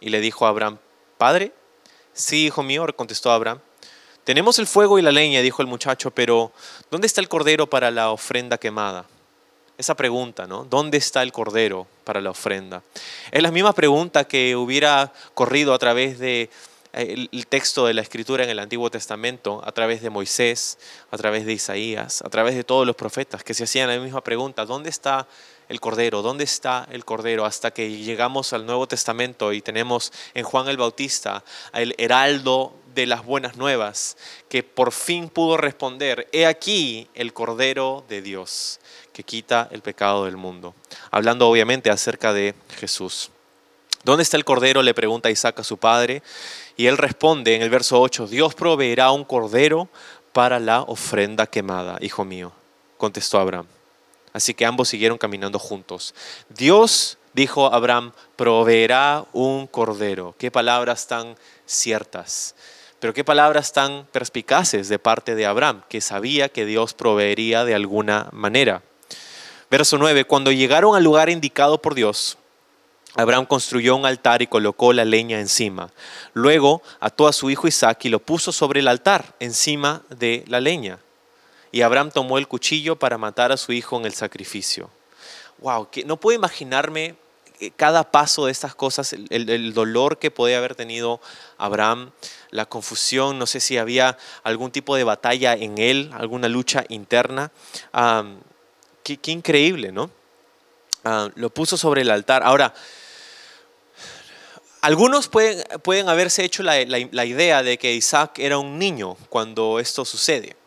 y 0.00 0.10
le 0.10 0.20
dijo 0.20 0.46
a 0.46 0.50
Abraham, 0.50 0.78
Padre, 1.16 1.52
sí, 2.12 2.46
hijo 2.46 2.62
mío, 2.62 2.86
contestó 2.96 3.30
Abraham. 3.30 3.60
Tenemos 4.24 4.58
el 4.58 4.66
fuego 4.66 4.98
y 4.98 5.02
la 5.02 5.10
leña, 5.10 5.40
dijo 5.40 5.62
el 5.62 5.68
muchacho, 5.68 6.10
pero 6.10 6.52
¿dónde 6.90 7.06
está 7.06 7.20
el 7.20 7.28
cordero 7.28 7.68
para 7.68 7.90
la 7.90 8.10
ofrenda 8.10 8.58
quemada? 8.58 9.06
Esa 9.78 9.96
pregunta, 9.96 10.46
¿no? 10.46 10.64
¿Dónde 10.64 10.98
está 10.98 11.22
el 11.22 11.32
cordero 11.32 11.86
para 12.04 12.20
la 12.20 12.30
ofrenda? 12.30 12.82
Es 13.30 13.42
la 13.42 13.50
misma 13.50 13.72
pregunta 13.72 14.24
que 14.24 14.54
hubiera 14.54 15.12
corrido 15.34 15.72
a 15.72 15.78
través 15.78 16.18
de 16.18 16.50
eh, 16.92 17.28
el 17.30 17.46
texto 17.46 17.86
de 17.86 17.94
la 17.94 18.02
escritura 18.02 18.44
en 18.44 18.50
el 18.50 18.58
Antiguo 18.58 18.90
Testamento, 18.90 19.62
a 19.64 19.72
través 19.72 20.02
de 20.02 20.10
Moisés, 20.10 20.78
a 21.10 21.16
través 21.16 21.46
de 21.46 21.52
Isaías, 21.52 22.22
a 22.22 22.28
través 22.28 22.54
de 22.54 22.64
todos 22.64 22.86
los 22.86 22.96
profetas 22.96 23.42
que 23.44 23.54
se 23.54 23.64
hacían 23.64 23.88
la 23.88 23.98
misma 23.98 24.22
pregunta, 24.22 24.66
¿dónde 24.66 24.90
está 24.90 25.26
el 25.68 25.80
Cordero? 25.80 26.22
¿Dónde 26.22 26.44
está 26.44 26.86
el 26.90 27.04
Cordero? 27.04 27.44
Hasta 27.44 27.70
que 27.70 27.90
llegamos 27.90 28.52
al 28.52 28.66
Nuevo 28.66 28.86
Testamento 28.86 29.52
y 29.52 29.60
tenemos 29.60 30.12
en 30.34 30.44
Juan 30.44 30.68
el 30.68 30.76
Bautista 30.76 31.44
el 31.72 31.94
heraldo 31.98 32.74
de 32.94 33.06
las 33.06 33.24
buenas 33.24 33.56
nuevas, 33.56 34.16
que 34.48 34.62
por 34.62 34.92
fin 34.92 35.28
pudo 35.28 35.56
responder, 35.56 36.28
he 36.32 36.46
aquí 36.46 37.08
el 37.14 37.32
Cordero 37.32 38.04
de 38.08 38.22
Dios, 38.22 38.80
que 39.12 39.22
quita 39.22 39.68
el 39.70 39.82
pecado 39.82 40.24
del 40.24 40.36
mundo. 40.36 40.74
Hablando 41.10 41.48
obviamente 41.48 41.90
acerca 41.90 42.32
de 42.32 42.54
Jesús. 42.76 43.30
¿Dónde 44.04 44.22
está 44.22 44.36
el 44.36 44.44
Cordero? 44.44 44.82
Le 44.82 44.94
pregunta 44.94 45.30
Isaac 45.30 45.60
a 45.60 45.64
su 45.64 45.76
padre. 45.76 46.22
Y 46.76 46.86
él 46.86 46.96
responde 46.96 47.54
en 47.56 47.62
el 47.62 47.70
verso 47.70 48.00
8, 48.00 48.26
Dios 48.26 48.54
proveerá 48.54 49.10
un 49.10 49.24
Cordero 49.24 49.88
para 50.32 50.60
la 50.60 50.82
ofrenda 50.82 51.46
quemada, 51.46 51.98
hijo 52.00 52.24
mío, 52.24 52.52
contestó 52.96 53.38
Abraham. 53.38 53.66
Así 54.38 54.54
que 54.54 54.64
ambos 54.64 54.88
siguieron 54.88 55.18
caminando 55.18 55.58
juntos. 55.58 56.14
Dios, 56.48 57.18
dijo 57.34 57.74
Abraham, 57.74 58.12
proveerá 58.36 59.24
un 59.32 59.66
cordero. 59.66 60.36
Qué 60.38 60.52
palabras 60.52 61.08
tan 61.08 61.34
ciertas. 61.66 62.54
Pero 63.00 63.12
qué 63.12 63.24
palabras 63.24 63.72
tan 63.72 64.06
perspicaces 64.12 64.88
de 64.88 65.00
parte 65.00 65.34
de 65.34 65.44
Abraham, 65.44 65.82
que 65.88 66.00
sabía 66.00 66.50
que 66.50 66.66
Dios 66.66 66.94
proveería 66.94 67.64
de 67.64 67.74
alguna 67.74 68.28
manera. 68.30 68.84
Verso 69.72 69.98
9, 69.98 70.24
cuando 70.24 70.52
llegaron 70.52 70.94
al 70.94 71.02
lugar 71.02 71.30
indicado 71.30 71.82
por 71.82 71.96
Dios, 71.96 72.38
Abraham 73.16 73.44
construyó 73.44 73.96
un 73.96 74.06
altar 74.06 74.40
y 74.40 74.46
colocó 74.46 74.92
la 74.92 75.04
leña 75.04 75.40
encima. 75.40 75.90
Luego 76.32 76.80
ató 77.00 77.26
a 77.26 77.32
su 77.32 77.50
hijo 77.50 77.66
Isaac 77.66 78.04
y 78.04 78.08
lo 78.08 78.20
puso 78.20 78.52
sobre 78.52 78.78
el 78.78 78.86
altar, 78.86 79.34
encima 79.40 80.02
de 80.10 80.44
la 80.46 80.60
leña. 80.60 81.00
Y 81.70 81.82
Abraham 81.82 82.10
tomó 82.10 82.38
el 82.38 82.48
cuchillo 82.48 82.96
para 82.96 83.18
matar 83.18 83.52
a 83.52 83.56
su 83.56 83.72
hijo 83.72 83.98
en 83.98 84.06
el 84.06 84.14
sacrificio. 84.14 84.90
Wow, 85.58 85.90
que 85.90 86.04
no 86.04 86.16
puedo 86.16 86.36
imaginarme 86.36 87.16
eh, 87.60 87.72
cada 87.74 88.12
paso 88.12 88.46
de 88.46 88.52
estas 88.52 88.74
cosas, 88.74 89.12
el, 89.12 89.74
dolor 89.74 90.18
que 90.18 90.30
podía 90.30 90.58
haber 90.58 90.76
tenido 90.76 91.20
Abraham, 91.56 92.12
la 92.50 92.66
confusión, 92.66 93.38
no 93.38 93.46
sé 93.46 93.58
si 93.58 93.76
había 93.76 94.16
algún 94.44 94.70
tipo 94.70 94.94
de 94.94 95.02
batalla 95.02 95.54
en 95.54 95.78
él, 95.78 96.10
alguna 96.14 96.48
lucha 96.48 96.84
interna. 96.88 97.50
qué, 99.02 99.18
increíble, 99.30 99.90
¿no? 99.90 100.10
lo 101.34 101.50
puso 101.50 101.76
sobre 101.76 102.02
el 102.02 102.10
altar. 102.10 102.42
Ahora, 102.44 102.74
algunos 104.80 105.26
pueden, 105.26 105.64
pueden 105.82 106.08
haberse 106.08 106.44
hecho 106.44 106.62
la, 106.62 106.74
la 106.84 107.24
idea 107.24 107.62
de 107.62 107.78
que 107.78 107.94
Isaac 107.94 108.38
era 108.38 108.58
un 108.58 108.78
niño 108.78 109.16
cuando 109.28 109.80
esto 109.80 110.04
sucede. 110.04 110.57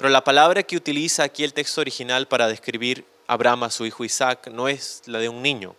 Pero 0.00 0.08
la 0.08 0.24
palabra 0.24 0.62
que 0.62 0.78
utiliza 0.78 1.24
aquí 1.24 1.44
el 1.44 1.52
texto 1.52 1.82
original 1.82 2.26
para 2.26 2.48
describir 2.48 3.04
a 3.26 3.34
Abraham 3.34 3.64
a 3.64 3.70
su 3.70 3.84
hijo 3.84 4.02
Isaac 4.02 4.48
no 4.50 4.66
es 4.66 5.02
la 5.04 5.18
de 5.18 5.28
un 5.28 5.42
niño. 5.42 5.76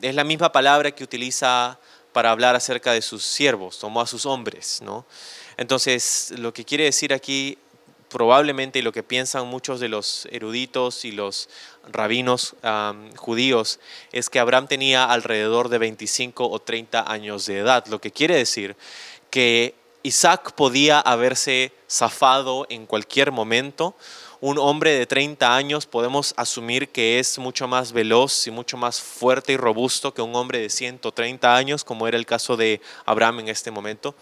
es 0.00 0.14
la 0.14 0.24
misma 0.24 0.50
palabra 0.50 0.90
que 0.92 1.04
utiliza 1.04 1.78
para 2.14 2.30
hablar 2.30 2.56
acerca 2.56 2.92
de 2.92 3.02
sus 3.02 3.22
siervos, 3.22 3.78
tomó 3.78 4.00
a 4.00 4.06
sus 4.06 4.24
hombres. 4.24 4.80
¿no? 4.80 5.04
Entonces, 5.58 6.32
lo 6.38 6.54
que 6.54 6.64
quiere 6.64 6.84
decir 6.84 7.12
aquí 7.12 7.58
probablemente 8.08 8.78
y 8.78 8.82
lo 8.82 8.92
que 8.92 9.02
piensan 9.02 9.46
muchos 9.46 9.78
de 9.78 9.90
los 9.90 10.26
eruditos 10.32 11.04
y 11.04 11.12
los 11.12 11.50
rabinos 11.92 12.56
judíos 13.16 13.78
es 14.10 14.30
que 14.30 14.38
Abraham 14.38 14.68
tenía 14.68 15.04
alrededor 15.04 15.68
de 15.68 15.76
25 15.76 16.48
o 16.48 16.58
30 16.60 17.12
años 17.12 17.44
de 17.44 17.58
edad, 17.58 17.84
lo 17.88 18.00
que 18.00 18.10
quiere 18.10 18.36
decir 18.36 18.74
que 19.28 19.74
Isaac 20.06 20.52
podía 20.52 21.00
haberse 21.00 21.72
zafado 21.90 22.64
en 22.68 22.86
cualquier 22.86 23.32
momento. 23.32 23.96
Un 24.40 24.56
hombre 24.56 24.92
de 24.92 25.04
30 25.04 25.56
años 25.56 25.86
podemos 25.86 26.32
asumir 26.36 26.90
que 26.90 27.18
es 27.18 27.40
mucho 27.40 27.66
más 27.66 27.90
veloz 27.90 28.46
y 28.46 28.52
mucho 28.52 28.76
más 28.76 29.00
fuerte 29.00 29.54
y 29.54 29.56
robusto 29.56 30.14
que 30.14 30.22
un 30.22 30.36
hombre 30.36 30.60
de 30.60 30.70
130 30.70 31.56
años, 31.56 31.82
como 31.82 32.06
era 32.06 32.16
el 32.16 32.24
caso 32.24 32.56
de 32.56 32.80
Abraham 33.04 33.40
en 33.40 33.48
este 33.48 33.72
momento. 33.72 34.14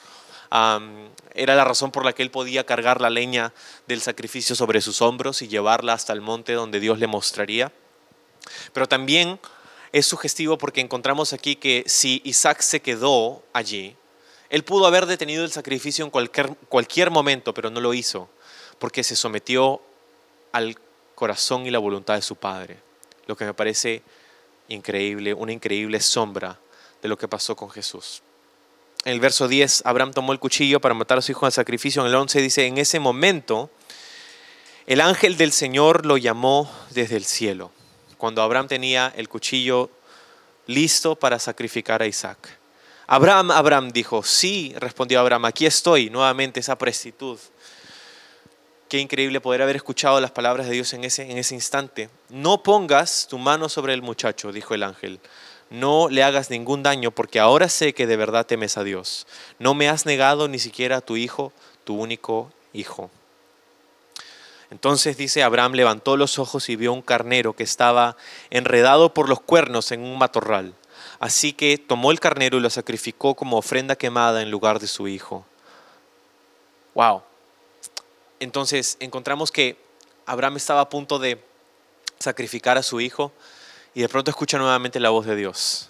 era 1.35 1.55
la 1.55 1.65
razón 1.67 1.91
por 1.91 2.07
la 2.07 2.15
que 2.15 2.23
él 2.23 2.31
podía 2.31 2.65
cargar 2.65 3.03
la 3.03 3.11
leña 3.11 3.53
del 3.87 4.01
sacrificio 4.01 4.57
sobre 4.57 4.81
sus 4.81 5.03
hombros 5.03 5.43
y 5.43 5.49
llevarla 5.49 5.93
hasta 5.93 6.15
el 6.15 6.23
monte 6.23 6.55
donde 6.55 6.81
Dios 6.81 6.99
le 6.99 7.09
mostraría. 7.09 7.71
Pero 8.73 8.89
también 8.89 9.39
es 9.93 10.07
sugestivo 10.07 10.57
porque 10.57 10.81
encontramos 10.81 11.35
aquí 11.35 11.57
que 11.57 11.85
si 11.87 12.23
Isaac 12.25 12.63
se 12.63 12.81
quedó 12.81 13.43
allí, 13.53 13.99
él 14.55 14.63
pudo 14.63 14.87
haber 14.87 15.07
detenido 15.07 15.43
el 15.43 15.51
sacrificio 15.51 16.05
en 16.05 16.13
cualquier, 16.13 16.55
cualquier 16.69 17.11
momento, 17.11 17.53
pero 17.53 17.71
no 17.71 17.81
lo 17.81 17.93
hizo, 17.93 18.29
porque 18.79 19.03
se 19.03 19.17
sometió 19.17 19.81
al 20.53 20.79
corazón 21.17 21.67
y 21.67 21.73
la 21.73 21.81
voluntad 21.81 22.15
de 22.15 22.23
su 22.23 22.37
Padre, 22.37 22.79
lo 23.27 23.37
que 23.37 23.47
me 23.47 23.53
parece 23.53 24.03
increíble, 24.69 25.35
una 25.35 25.51
increíble 25.51 25.99
sombra 25.99 26.61
de 27.03 27.09
lo 27.09 27.19
que 27.19 27.27
pasó 27.27 27.57
con 27.57 27.69
Jesús. 27.69 28.23
En 29.05 29.15
el 29.15 29.19
verso 29.19 29.49
10, 29.49 29.83
Abraham 29.87 30.13
tomó 30.13 30.33
el 30.33 30.39
cuchillo 30.39 30.81
para 30.81 30.95
matar 30.95 31.19
a 31.19 31.23
su 31.23 31.33
hijo 31.33 31.47
al 31.47 31.53
sacrificio. 31.53 32.03
En 32.03 32.09
el 32.11 32.15
11 32.15 32.41
dice, 32.41 32.67
en 32.67 32.79
ese 32.79 33.01
momento, 33.01 33.71
el 34.87 35.01
ángel 35.01 35.37
del 35.37 35.51
Señor 35.51 36.07
lo 36.07 36.17
llamó 36.17 36.71
desde 36.91 37.17
el 37.17 37.25
cielo, 37.25 37.73
cuando 38.19 38.41
Abraham 38.41 38.69
tenía 38.69 39.13
el 39.17 39.29
cuchillo 39.29 39.91
listo 40.69 41.17
para 41.17 41.41
sacrificar 41.41 42.03
a 42.03 42.07
Isaac. 42.07 42.61
Abraham, 43.07 43.51
Abraham 43.51 43.91
dijo, 43.91 44.23
sí, 44.23 44.75
respondió 44.79 45.21
Abraham, 45.21 45.45
aquí 45.47 45.67
estoy, 45.67 46.11
nuevamente 46.11 46.61
esa 46.61 46.79
prestitud. 46.79 47.39
Qué 48.89 48.99
increíble 48.99 49.41
poder 49.41 49.63
haber 49.63 49.77
escuchado 49.77 50.21
las 50.21 50.31
palabras 50.31 50.67
de 50.67 50.73
Dios 50.73 50.93
en 50.93 51.05
ese, 51.05 51.31
en 51.31 51.37
ese 51.37 51.55
instante. 51.55 52.09
No 52.29 52.63
pongas 52.63 53.27
tu 53.29 53.39
mano 53.39 53.69
sobre 53.69 53.93
el 53.93 54.03
muchacho, 54.03 54.53
dijo 54.53 54.75
el 54.75 54.83
ángel. 54.83 55.21
No 55.71 56.09
le 56.09 56.23
hagas 56.23 56.51
ningún 56.51 56.83
daño 56.83 57.11
porque 57.11 57.41
ahora 57.41 57.69
sé 57.69 57.95
que 57.95 58.07
de 58.07 58.17
verdad 58.17 58.47
temes 58.47 58.79
a 58.79 58.85
Dios. 58.85 59.27
No 59.59 59.75
me 59.75 59.89
has 59.89 60.07
negado 60.07 60.49
ni 60.49 60.59
siquiera 60.59 60.99
a 60.99 61.01
tu 61.01 61.17
hijo, 61.17 61.53
tu 61.85 61.97
único 61.97 62.53
hijo. 62.73 63.11
Entonces 64.71 65.17
dice, 65.17 65.43
Abraham 65.43 65.73
levantó 65.73 66.17
los 66.17 66.39
ojos 66.39 66.69
y 66.69 66.77
vio 66.77 66.93
un 66.93 67.03
carnero 67.03 67.55
que 67.55 67.63
estaba 67.63 68.17
enredado 68.51 69.15
por 69.15 69.29
los 69.29 69.41
cuernos 69.41 69.93
en 69.93 70.03
un 70.03 70.19
matorral. 70.19 70.75
Así 71.25 71.55
que 71.55 71.79
tomó 71.79 72.11
el 72.11 72.21
carnero 72.21 72.59
y 72.59 72.61
lo 72.61 72.69
sacrificó 72.69 73.35
como 73.35 73.57
ofrenda 73.57 73.97
quemada 73.97 74.43
en 74.43 74.51
lugar 74.51 74.79
de 74.79 74.87
su 74.87 75.09
hijo. 75.09 75.47
Wow. 76.93 77.23
Entonces 78.41 78.99
encontramos 79.01 79.51
que 79.51 79.79
Abraham 80.27 80.59
estaba 80.59 80.83
a 80.83 80.91
punto 80.91 81.19
de 81.19 81.43
sacrificar 82.19 82.77
a 82.77 82.83
su 82.83 83.01
hijo 83.01 83.33
y 83.95 84.03
de 84.03 84.09
pronto 84.11 84.31
escucha 84.31 84.59
nuevamente 84.59 85.01
la 85.01 85.09
voz 85.09 85.25
de 85.25 85.35
Dios 85.35 85.89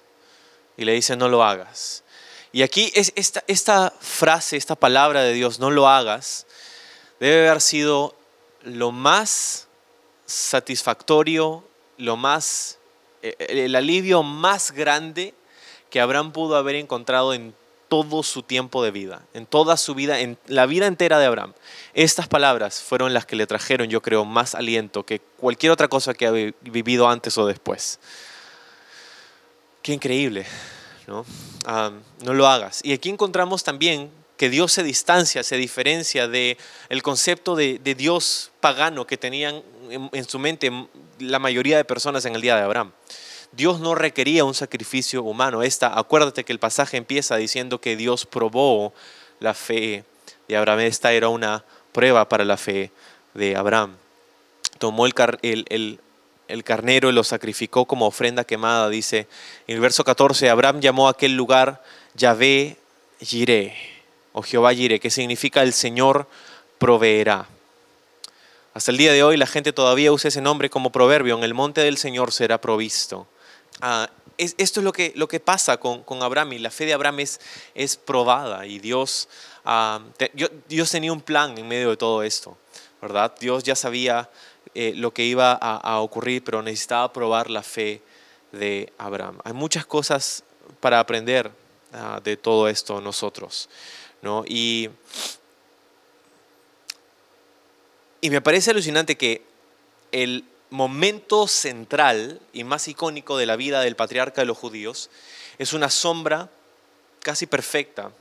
y 0.77 0.85
le 0.85 0.93
dice, 0.93 1.17
no 1.17 1.29
lo 1.29 1.43
hagas. 1.43 2.05
Y 2.53 2.63
aquí 2.63 2.93
es 2.95 3.13
esta, 3.17 3.93
frase, 3.99 4.57
esta 4.57 4.77
palabra 4.77 5.23
de 5.23 5.33
Dios, 5.33 5.59
no 5.59 5.73
lo 5.73 5.89
hagas, 5.89 6.47
debe 7.19 7.49
haber 7.49 7.61
sido 7.61 8.15
lo 8.63 8.93
más 8.93 9.67
satisfactorio, 10.27 11.65
lo 11.99 12.17
más, 12.17 12.79
el 13.39 13.75
alivio 13.75 14.23
más 14.23 14.73
grande 14.73 15.35
que 15.91 16.01
Abraham 16.01 16.33
pudo 16.33 16.57
haber 16.57 16.75
encontrado 16.77 17.35
en 17.35 17.55
todo 17.89 18.23
su 18.23 18.43
tiempo 18.43 18.83
de 18.83 18.91
vida, 18.91 19.23
en 19.35 19.47
toda 19.47 19.77
su 19.77 19.95
vida, 19.95 20.21
en 20.21 20.37
la 20.47 20.67
vida 20.67 20.87
entera 20.87 21.19
de 21.19 21.27
Abraham. 21.27 21.55
Estas 21.93 22.27
palabras 22.27 22.83
fueron 22.83 23.15
las 23.15 23.27
que 23.27 23.37
le 23.37 23.47
trajeron, 23.47 23.89
yo 23.89 24.03
creo, 24.03 24.25
más 24.25 24.55
aliento 24.55 25.07
que 25.07 25.21
cualquier 25.21 25.73
otra 25.73 25.89
cosa 25.89 26.15
que 26.15 26.27
ha 26.27 26.33
vivido 26.33 27.09
antes 27.09 27.39
o 27.39 27.47
después. 27.47 28.01
Qué 29.83 29.93
increíble, 29.93 30.47
¿no? 31.07 31.25
Ah, 31.67 31.93
no 32.25 32.35
lo 32.35 32.49
hagas. 32.49 32.81
Y 32.83 32.93
aquí 32.93 33.11
encontramos 33.11 33.63
también 33.63 34.11
que 34.37 34.49
Dios 34.49 34.73
se 34.73 34.83
distancia, 34.83 35.43
se 35.43 35.57
diferencia 35.57 36.27
de 36.27 36.59
el 36.89 37.03
concepto 37.03 37.55
de, 37.55 37.79
Dios 37.79 38.51
pagano 38.61 39.07
que 39.07 39.17
tenían 39.17 39.63
en, 39.95 40.25
su 40.25 40.39
mente 40.39 40.71
la 41.19 41.39
mayoría 41.39 41.77
de 41.77 41.85
personas 41.85 42.25
en 42.25 42.35
el 42.35 42.41
día 42.41 42.57
de 42.57 42.63
Abraham. 42.63 42.93
Dios 43.53 43.81
no 43.81 43.95
requería 43.95 44.45
un 44.45 44.55
sacrificio 44.55 45.23
humano. 45.23 45.63
Esta, 45.63 45.99
acuérdate 45.99 46.45
que 46.45 46.53
el 46.53 46.59
pasaje 46.59 46.97
empieza 46.97 47.37
diciendo 47.37 47.81
que 47.81 47.97
Dios 47.97 48.27
probó 48.27 48.93
la 49.41 49.55
fe 49.55 50.05
de 50.49 50.57
Abraham. 50.57 50.81
Esta 50.81 51.13
era 51.13 51.29
una 51.29 51.65
prueba 51.93 52.29
para 52.29 52.45
la 52.45 52.57
fe 52.57 52.91
de 53.35 53.57
Abraham. 53.57 53.97
Tomó 54.79 55.07
el, 55.07 55.15
el, 55.43 56.01
el, 56.49 56.65
carnero 56.65 57.09
y 57.09 57.13
lo 57.13 57.23
sacrificó 57.23 57.85
como 57.85 58.07
ofrenda 58.07 58.45
quemada, 58.45 58.89
dice 58.89 59.29
en 59.69 59.77
el 59.77 59.81
verso 59.81 60.03
14, 60.03 60.51
Abraham 60.51 60.81
llamó 60.81 61.07
a 61.07 61.13
aquel 61.13 61.37
lugar 61.37 61.83
Yahvé 62.15 62.77
Jireh, 63.21 63.75
o 64.33 64.43
Jehová 64.43 64.75
Jireh, 64.75 64.99
que 64.99 65.11
significa 65.11 65.63
el 65.63 65.73
Señor 65.73 66.27
proveerá. 66.79 67.47
Hasta 68.75 68.91
el 68.91 68.97
día 68.97 69.13
de 69.13 69.23
hoy 69.23 69.37
la 69.37 69.47
gente 69.47 69.73
todavía 69.73 70.11
usa 70.11 70.27
ese 70.27 70.41
nombre 70.41 70.69
como 70.69 70.91
proverbio, 70.91 71.39
en 71.39 71.45
el 71.45 71.55
monte 71.55 71.81
del 71.81 71.97
Señor 71.97 72.33
será 72.33 72.61
provisto. 72.61 73.29
Ah, 73.81 74.11
esto 74.37 74.81
es 74.81 74.85
lo 74.85 74.93
que, 74.93 75.13
lo 75.15 75.29
que 75.29 75.39
pasa 75.39 75.77
con, 75.77 76.03
con, 76.03 76.25
Abraham 76.25 76.55
y 76.55 76.59
la 76.59 76.73
fe 76.73 76.85
de 76.85 76.93
Abraham 76.93 77.21
es, 77.21 77.41
es 77.77 77.97
probada 77.97 78.67
y 78.67 78.81
Dios, 78.81 79.29
ah, 79.65 80.01
Dios 80.69 80.91
tenía 80.91 81.13
un 81.13 81.21
plan 81.21 81.57
en 81.57 81.69
medio 81.69 81.91
de 81.91 81.97
todo 81.97 82.25
esto, 82.25 82.59
¿verdad? 83.01 83.33
Dios 83.39 83.63
ya 83.63 83.77
sabía 83.77 84.29
eh, 84.75 84.93
lo 84.97 85.15
que 85.15 85.23
iba 85.23 85.53
a, 85.53 86.01
ocurrir, 86.01 86.43
pero 86.43 86.61
necesitaba 86.61 87.13
probar 87.13 87.51
la 87.51 87.63
fe 87.63 88.03
de 88.51 88.93
Abraham. 88.99 89.39
Hay 89.45 89.53
muchas 89.53 89.87
cosas 89.87 90.43
para 90.81 90.99
aprender 90.99 91.49
ah, 91.93 92.21
de 92.25 92.37
todo 92.37 92.67
esto 92.69 93.01
nosotros, 93.01 93.69
¿no? 94.21 94.43
Y, 94.49 94.91
y 98.25 98.31
me 98.31 98.41
parece 98.41 98.71
alucinante 98.71 99.19
que 99.19 99.43
el 100.11 100.45
momento 100.71 101.47
central 101.47 102.41
y 102.55 102.65
más 102.65 102.89
icónico 102.89 103.37
de 103.37 103.45
la 103.45 103.55
vida 103.55 103.83
del 103.83 103.97
patriarca 103.97 104.41
de 104.41 104.47
los 104.47 104.57
judíos 104.57 105.11
es 105.59 105.75
una 105.75 105.91
sombra 105.91 106.49
casi 107.21 107.45
perfecta 107.45 108.13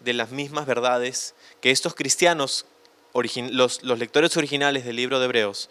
de 0.00 0.14
las 0.14 0.30
mismas 0.30 0.64
verdades 0.64 1.34
que 1.60 1.70
estos 1.70 1.94
cristianos, 1.94 2.64
los, 3.12 3.82
lectores 3.82 4.38
originales 4.38 4.86
del 4.86 4.96
libro 4.96 5.18
de 5.18 5.26
Hebreos, 5.26 5.68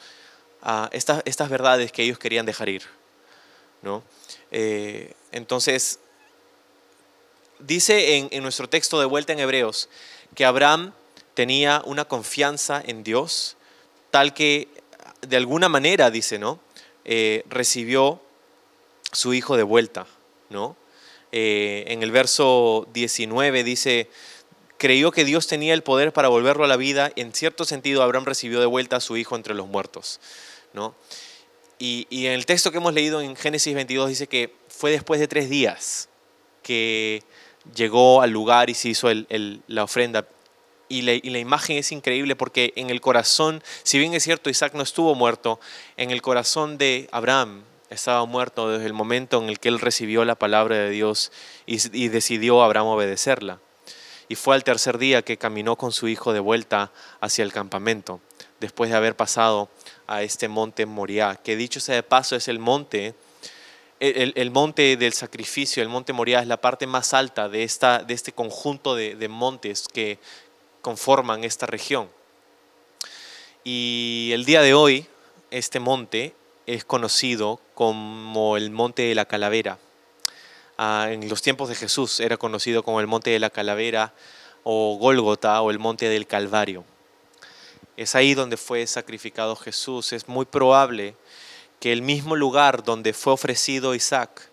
uh, 0.61 0.85
estas, 0.91 1.23
estas, 1.25 1.49
verdades 1.49 1.91
que 1.91 2.03
ellos 2.03 2.19
querían 2.19 2.45
dejar 2.45 2.69
ir. 2.69 2.83
¿no? 3.81 4.03
Eh, 4.51 5.15
entonces, 5.31 5.97
dice 7.57 8.29
en 8.31 8.43
nuestro 8.43 8.69
texto 8.69 8.99
de 8.99 9.07
vuelta 9.07 9.33
en 9.33 9.39
Hebreos 9.39 9.89
que 10.35 10.45
Abraham 10.45 10.93
tenía 11.33 11.81
una 11.83 12.05
confianza 12.05 12.79
en 12.85 13.03
Dios 13.03 13.57
tal 14.11 14.33
que 14.33 14.67
de 15.21 15.37
alguna 15.37 15.69
manera, 15.69 16.11
dice, 16.11 16.39
¿no? 16.39 16.59
Eh, 17.05 17.43
recibió 17.49 18.21
su 19.11 19.33
hijo 19.33 19.57
de 19.57 19.63
vuelta, 19.63 20.07
¿no? 20.49 20.75
Eh, 21.31 21.85
en 21.87 22.03
el 22.03 22.11
verso 22.11 22.87
19 22.93 23.63
dice, 23.63 24.09
creyó 24.77 25.11
que 25.11 25.25
Dios 25.25 25.47
tenía 25.47 25.73
el 25.73 25.83
poder 25.83 26.11
para 26.11 26.27
volverlo 26.27 26.65
a 26.65 26.67
la 26.67 26.75
vida. 26.75 27.11
En 27.15 27.33
cierto 27.33 27.65
sentido, 27.65 28.03
Abraham 28.03 28.25
recibió 28.25 28.59
de 28.59 28.65
vuelta 28.65 28.97
a 28.97 28.99
su 28.99 29.17
hijo 29.17 29.35
entre 29.35 29.53
los 29.53 29.67
muertos, 29.67 30.19
¿no? 30.73 30.95
Y, 31.83 32.05
en 32.27 32.33
el 32.33 32.45
texto 32.45 32.71
que 32.71 32.77
hemos 32.77 32.93
leído 32.93 33.21
en 33.21 33.35
Génesis 33.35 33.73
22 33.73 34.09
dice 34.09 34.27
que 34.27 34.53
fue 34.67 34.91
después 34.91 35.19
de 35.19 35.27
tres 35.27 35.49
días 35.49 36.09
que 36.61 37.23
llegó 37.75 38.21
al 38.21 38.29
lugar 38.29 38.69
y 38.69 38.75
se 38.75 38.89
hizo 38.89 39.07
la 39.67 39.83
ofrenda 39.83 40.27
y 40.91 41.01
la, 41.01 41.39
imagen 41.39 41.77
es 41.77 41.91
increíble 41.91 42.35
porque 42.35 42.73
en 42.75 42.89
el 42.89 43.01
corazón, 43.01 43.63
si 43.83 43.97
bien 43.97 44.13
es 44.13 44.23
cierto, 44.23 44.49
Isaac 44.49 44.73
no 44.73 44.83
estuvo 44.83 45.15
muerto, 45.15 45.59
en 45.97 46.11
el 46.11 46.21
corazón 46.21 46.77
de 46.77 47.07
Abraham 47.11 47.63
estaba 47.89 48.25
muerto 48.25 48.69
desde 48.69 48.85
el 48.85 48.93
momento 48.93 49.41
en 49.41 49.49
el 49.49 49.59
que 49.59 49.69
él 49.69 49.79
recibió 49.79 50.25
la 50.25 50.35
palabra 50.35 50.77
de 50.77 50.89
Dios 50.89 51.31
y, 51.65 52.07
decidió 52.09 52.61
Abraham 52.61 52.87
obedecerla. 52.87 53.59
Y 54.27 54.35
fue 54.35 54.55
al 54.55 54.63
tercer 54.63 54.97
día 54.97 55.21
que 55.21 55.37
caminó 55.37 55.77
con 55.77 55.91
su 55.91 56.07
hijo 56.07 56.33
de 56.33 56.39
vuelta 56.39 56.91
hacia 57.19 57.43
el 57.43 57.51
campamento, 57.51 58.21
después 58.59 58.89
de 58.89 58.97
haber 58.97 59.15
pasado 59.15 59.69
a 60.07 60.23
este 60.23 60.47
monte 60.47 60.85
Moriah, 60.85 61.35
que 61.35 61.55
dicho 61.55 61.79
sea 61.79 61.95
de 61.95 62.03
paso 62.03 62.35
es 62.35 62.47
el 62.47 62.59
monte 62.59 63.15
el, 64.01 64.49
monte 64.49 64.97
del 64.97 65.13
sacrificio, 65.13 65.83
el 65.83 65.89
monte 65.89 66.11
Moriah, 66.11 66.41
es 66.41 66.47
la 66.47 66.59
parte 66.59 66.87
más 66.87 67.13
alta 67.13 67.49
de, 67.49 67.63
esta, 67.63 67.99
de 67.99 68.15
este 68.15 68.31
conjunto 68.31 68.95
de, 68.95 69.15
de 69.15 69.27
montes 69.27 69.85
que, 69.87 70.17
conforman 70.81 71.43
esta 71.43 71.65
región. 71.65 72.09
Y 73.63 74.31
el 74.33 74.45
día 74.45 74.61
de 74.61 74.73
hoy, 74.73 75.05
este 75.51 75.79
monte 75.79 76.33
es 76.65 76.85
conocido 76.85 77.59
como 77.73 78.57
el 78.57 78.71
Monte 78.71 79.03
de 79.03 79.15
la 79.15 79.25
Calavera. 79.25 79.77
Ah, 80.77 81.09
en 81.11 81.27
los 81.29 81.41
tiempos 81.41 81.69
de 81.69 81.75
Jesús 81.75 82.19
era 82.19 82.37
conocido 82.37 82.83
como 82.83 82.99
el 82.99 83.07
Monte 83.07 83.29
de 83.29 83.39
la 83.39 83.49
Calavera 83.49 84.13
o 84.63 84.97
Gólgota 84.97 85.61
o 85.61 85.69
el 85.69 85.79
Monte 85.79 86.09
del 86.09 86.27
Calvario. 86.27 86.83
Es 87.97 88.15
ahí 88.15 88.33
donde 88.33 88.57
fue 88.57 88.87
sacrificado 88.87 89.55
Jesús. 89.55 90.13
Es 90.13 90.27
muy 90.27 90.45
probable 90.45 91.15
que 91.79 91.91
el 91.91 92.01
mismo 92.01 92.35
lugar 92.35 92.83
donde 92.83 93.13
fue 93.13 93.33
ofrecido 93.33 93.93
Isaac 93.93 94.49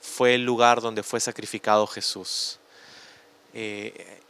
fue 0.00 0.34
el 0.34 0.44
lugar 0.44 0.80
donde 0.80 1.02
fue 1.02 1.20
sacrificado 1.20 1.86
Jesús. 1.86 2.58
Eh, 3.54 4.20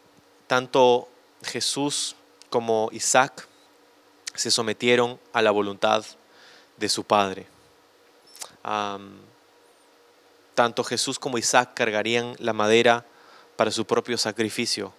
tanto 0.47 1.09
Jesús 1.42 2.16
como 2.51 2.88
Isaac 2.92 3.46
se 4.35 4.51
sometieron 4.51 5.18
a 5.33 5.42
la 5.42 5.51
voluntad 5.51 6.05
de 6.77 6.88
su 6.88 7.05
Padre. 7.05 7.46
tanto 10.55 10.83
Jesús 10.83 11.18
como 11.18 11.38
Isaac 11.38 11.70
cargarían 11.74 12.35
la 12.38 12.53
madera 12.53 13.05
para 13.57 13.70
su 13.70 13.87
propio 13.87 14.18
sacrificio. 14.18 14.92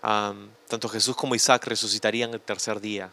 tanto 0.00 0.88
Jesús 0.88 1.16
como 1.16 1.34
Isaac 1.34 1.66
resucitarían 1.66 2.34
el 2.34 2.40
tercer 2.40 2.80
día. 2.80 3.12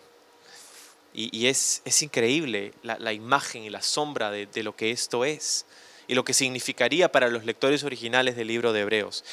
Y, 1.14 1.48
es, 1.48 1.82
increíble 2.02 2.74
la, 2.84 3.14
imagen 3.14 3.64
y 3.64 3.70
la 3.70 3.82
sombra 3.82 4.32
de, 4.32 4.46
de 4.46 4.64
lo 4.64 4.76
que 4.76 4.92
esto 4.92 5.26
es 5.26 5.66
y 6.08 6.16
lo 6.16 6.24
que 6.24 6.34
significaría 6.34 7.12
para 7.12 7.28
los 7.28 7.46
lectores 7.46 7.84
originales 7.84 8.36
del 8.36 8.48
libro 8.48 8.72
de 8.74 8.82
Hebreos 8.82 9.24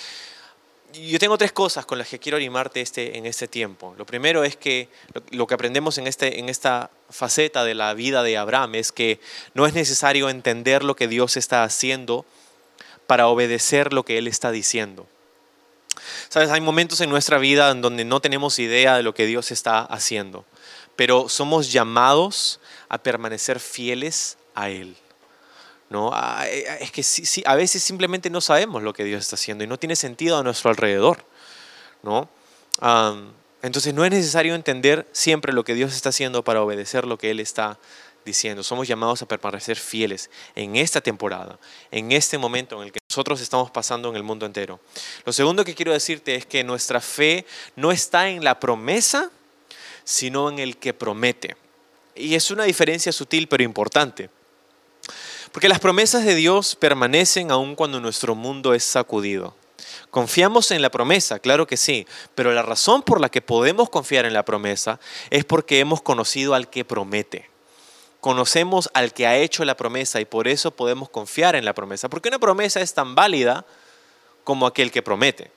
yo 0.93 1.19
tengo 1.19 1.37
tres 1.39 1.53
cosas 1.53 1.87
con 1.87 1.99
las 1.99 2.09
que 2.09 2.19
quiero 2.19 2.37
animarte 2.37 2.81
este, 2.81 3.19
en 3.19 3.27
este 3.27 3.49
tiempo. 3.49 3.95
Lo 3.99 4.07
primero 4.07 4.45
es 4.45 4.57
que 4.57 4.89
lo, 5.31 5.47
que 5.47 5.55
aprendemos 5.55 5.99
en, 5.99 6.07
este, 6.07 6.39
en 6.39 6.49
esta 6.49 6.91
faceta 7.11 7.65
de 7.65 7.75
la 7.75 7.95
vida 7.95 8.23
de 8.23 8.37
Abraham 8.37 8.75
es 8.75 8.93
que 8.93 9.21
no 9.55 9.67
es 9.67 9.75
necesario 9.75 10.31
entender 10.31 10.85
lo 10.85 10.97
que 10.97 11.09
Dios 11.09 11.37
está 11.37 11.65
haciendo 11.65 12.25
para 13.07 13.29
obedecer 13.29 13.93
lo 13.93 14.05
que 14.05 14.19
Él 14.19 14.27
está 14.29 14.51
diciendo. 14.51 15.07
Sabes, 16.29 16.51
hay 16.51 16.61
momentos 16.61 17.01
en 17.01 17.11
nuestra 17.11 17.39
vida 17.39 17.71
en 17.71 17.81
donde 17.81 18.05
no 18.05 18.21
tenemos 18.21 18.59
idea 18.59 18.97
de 18.97 19.03
lo 19.03 19.15
que 19.15 19.27
Dios 19.27 19.51
está 19.51 19.81
haciendo, 19.81 20.45
pero 20.97 21.29
somos 21.29 21.73
llamados 21.73 22.61
a 22.89 22.99
permanecer 22.99 23.61
fieles 23.61 24.37
a 24.55 24.71
Él. 24.71 24.97
¿No? 25.91 26.11
Ah, 26.13 26.45
eh, 26.47 26.65
eh, 26.67 26.79
es 26.81 26.91
que 26.91 27.03
sí, 27.03 27.43
a 27.47 27.55
veces 27.55 27.83
simplemente 27.83 28.31
no 28.31 28.41
sabemos 28.41 28.83
lo 28.83 28.93
que 28.93 29.05
Dios 29.05 29.23
está 29.23 29.37
haciendo 29.37 29.65
y 29.65 29.67
no 29.67 29.79
tiene 29.79 29.97
sentido 29.97 30.39
a 30.39 30.43
nuestro 30.43 30.71
alrededor. 30.71 31.25
Entonces 33.61 33.93
no 33.93 34.05
es 34.05 34.11
necesario 34.11 34.55
entender 34.55 35.09
siempre 35.13 35.53
lo 35.53 35.65
que 35.65 35.75
Dios 35.75 35.95
está 35.95 36.11
haciendo 36.11 36.45
para 36.45 36.63
obedecer 36.63 37.07
lo 37.07 37.19
que 37.19 37.31
Él 37.31 37.41
está 37.41 37.79
diciendo. 38.25 38.63
Somos 38.63 38.87
llamados 38.87 39.23
a 39.23 39.27
permanecer 39.27 39.77
fieles 39.77 40.31
en 40.55 40.77
esta 40.77 41.01
temporada, 41.01 41.59
en 41.91 42.13
este 42.13 42.39
momento 42.39 42.77
en 42.77 42.87
el 42.87 42.93
que 42.93 43.01
nosotros 43.11 43.41
estamos 43.41 43.71
pasando 43.71 44.11
en 44.11 44.17
el 44.17 44.23
mundo 44.23 44.47
entero. 44.47 44.81
Lo 45.25 45.33
segundo 45.33 45.65
que 45.65 45.75
quiero 45.75 45.93
decirte 45.93 46.35
es 46.35 46.47
que 46.47 46.63
nuestra 46.63 47.01
fe 47.01 47.47
no 47.75 47.91
está 47.91 48.29
en 48.29 48.45
la 48.45 48.61
promesa, 48.61 49.31
sino 50.05 50.51
en 50.51 50.59
el 50.59 50.77
que 50.77 50.95
promete. 50.95 51.57
Y 52.15 52.35
es 52.35 52.51
una 52.51 52.65
diferencia 52.65 53.13
sutil 53.13 53.49
pero 53.49 53.63
importante. 53.63 54.31
Porque 55.53 55.69
las 55.69 55.81
promesas 55.81 56.25
de 56.25 56.35
Dios 56.35 56.77
permanecen 56.77 57.51
aun 57.51 57.75
cuando 57.75 58.01
nuestro 58.01 58.35
mundo 58.35 58.75
es 58.75 58.85
sacudido. 58.85 59.55
Confiamos 60.11 60.71
en 60.71 60.83
la 60.83 60.91
promesa, 60.91 61.39
claro 61.39 61.67
que 61.67 61.77
sí, 61.77 62.07
pero 62.35 62.53
la 62.53 62.63
razón 62.63 63.03
por 63.03 63.21
la 63.21 63.29
que 63.29 63.43
podemos 63.43 63.91
confiar 63.91 64.25
en 64.25 64.33
la 64.33 64.45
promesa 64.45 64.99
es 65.31 65.45
porque 65.45 65.81
hemos 65.81 66.01
conocido 66.01 66.55
al 66.55 66.71
que 66.71 66.85
promete. 66.85 67.51
Conocemos 68.21 68.91
al 68.95 69.13
que 69.13 69.27
ha 69.27 69.37
hecho 69.37 69.65
la 69.65 69.77
promesa 69.77 70.21
y 70.21 70.25
por 70.25 70.49
eso 70.49 70.71
podemos 70.71 71.09
confiar 71.09 71.55
en 71.55 71.65
la 71.65 71.75
promesa, 71.75 72.09
porque 72.09 72.29
una 72.29 72.39
promesa 72.39 72.81
es 72.81 72.95
tan 72.95 73.15
válida 73.15 73.65
como 74.45 74.67
aquel 74.67 74.91
que 74.91 75.03
promete. 75.03 75.53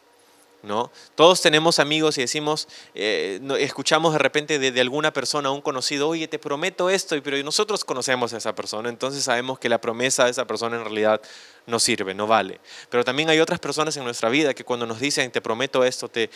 ¿No? 0.64 0.92
Todos 1.16 1.42
tenemos 1.42 1.80
amigos 1.80 2.18
y 2.18 2.22
decimos, 2.22 2.68
eh, 2.94 3.40
escuchamos 3.60 4.14
de 4.14 4.20
repente 4.20 4.60
de, 4.60 4.82
alguna 4.82 5.12
persona, 5.14 5.52
un 5.52 5.62
conocido, 5.62 6.10
oye, 6.10 6.28
te 6.28 6.40
prometo 6.40 6.90
esto, 6.90 7.16
pero 7.24 7.42
nosotros 7.44 7.84
conocemos 7.84 8.34
a 8.34 8.38
esa 8.38 8.56
persona, 8.56 8.90
entonces 8.90 9.24
sabemos 9.24 9.60
que 9.60 9.70
la 9.70 9.82
promesa 9.82 10.26
de 10.26 10.32
esa 10.32 10.46
persona 10.46 10.78
en 10.78 10.84
realidad 10.84 11.22
no 11.68 11.80
sirve, 11.80 12.14
no 12.14 12.28
vale. 12.28 12.60
Pero 12.90 13.04
también 13.04 13.30
hay 13.30 13.40
otras 13.40 13.60
personas 13.60 13.96
en 13.98 14.04
nuestra 14.04 14.30
vida 14.30 14.54
que 14.54 14.64
cuando 14.64 14.86
nos 14.86 15.00
dicen, 15.00 15.32
te 15.32 15.42
prometo 15.42 15.84
esto, 15.84 16.08
te, 16.08 16.30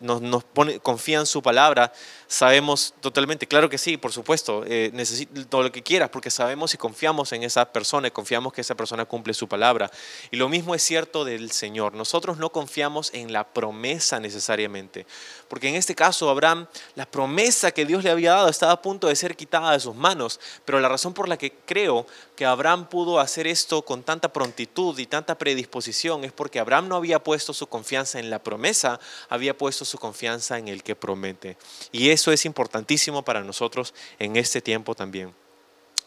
nos, 0.00 0.44
confían 0.82 1.26
su 1.26 1.42
palabra, 1.42 1.92
sabemos 2.26 2.94
totalmente, 3.00 3.46
claro 3.46 3.68
que 3.68 3.78
sí, 3.78 3.96
por 3.96 4.12
supuesto, 4.12 4.64
eh, 4.66 4.90
necesito 4.92 5.46
todo 5.46 5.62
lo 5.64 5.72
que 5.72 5.82
quieras, 5.82 6.10
porque 6.10 6.30
sabemos 6.30 6.74
y 6.74 6.78
confiamos 6.78 7.32
en 7.32 7.42
esa 7.42 7.72
persona 7.72 8.08
y 8.08 8.10
confiamos 8.10 8.52
que 8.52 8.60
esa 8.60 8.74
persona 8.74 9.04
cumple 9.04 9.34
su 9.34 9.48
palabra. 9.48 9.90
Y 10.30 10.36
lo 10.36 10.48
mismo 10.48 10.74
es 10.74 10.82
cierto 10.82 11.24
del 11.24 11.50
Señor. 11.50 11.94
Nosotros 11.94 12.38
no 12.38 12.50
confiamos 12.50 13.10
en 13.12 13.32
la 13.32 13.44
promesa 13.44 14.20
necesariamente, 14.20 15.06
porque 15.48 15.68
en 15.68 15.74
este 15.74 15.94
caso 15.94 16.30
Abraham, 16.30 16.66
la 16.94 17.06
promesa 17.06 17.72
que 17.72 17.84
Dios 17.84 18.04
le 18.04 18.10
había 18.10 18.32
dado 18.32 18.48
estaba 18.48 18.72
a 18.72 18.82
punto 18.82 19.08
de 19.08 19.16
ser 19.16 19.36
quitada 19.36 19.72
de 19.72 19.80
sus 19.80 19.94
manos, 19.94 20.40
pero 20.64 20.80
la 20.80 20.88
razón 20.88 21.14
por 21.14 21.28
la 21.28 21.36
que 21.36 21.52
creo 21.66 22.06
que 22.36 22.44
Abraham 22.44 22.88
pudo 22.88 23.20
hacer 23.20 23.46
esto 23.46 23.82
con 23.82 24.02
tanta 24.02 24.32
prontitud 24.44 24.98
y 24.98 25.06
tanta 25.06 25.38
predisposición 25.38 26.22
es 26.22 26.32
porque 26.32 26.58
Abraham 26.60 26.88
no 26.88 26.96
había 26.96 27.18
puesto 27.18 27.54
su 27.54 27.66
confianza 27.66 28.18
en 28.18 28.28
la 28.28 28.42
promesa, 28.42 29.00
había 29.30 29.56
puesto 29.56 29.86
su 29.86 29.96
confianza 29.96 30.58
en 30.58 30.68
el 30.68 30.82
que 30.82 30.94
promete. 30.94 31.56
Y 31.92 32.10
eso 32.10 32.30
es 32.30 32.44
importantísimo 32.44 33.24
para 33.24 33.42
nosotros 33.42 33.94
en 34.18 34.36
este 34.36 34.60
tiempo 34.60 34.94
también. 34.94 35.34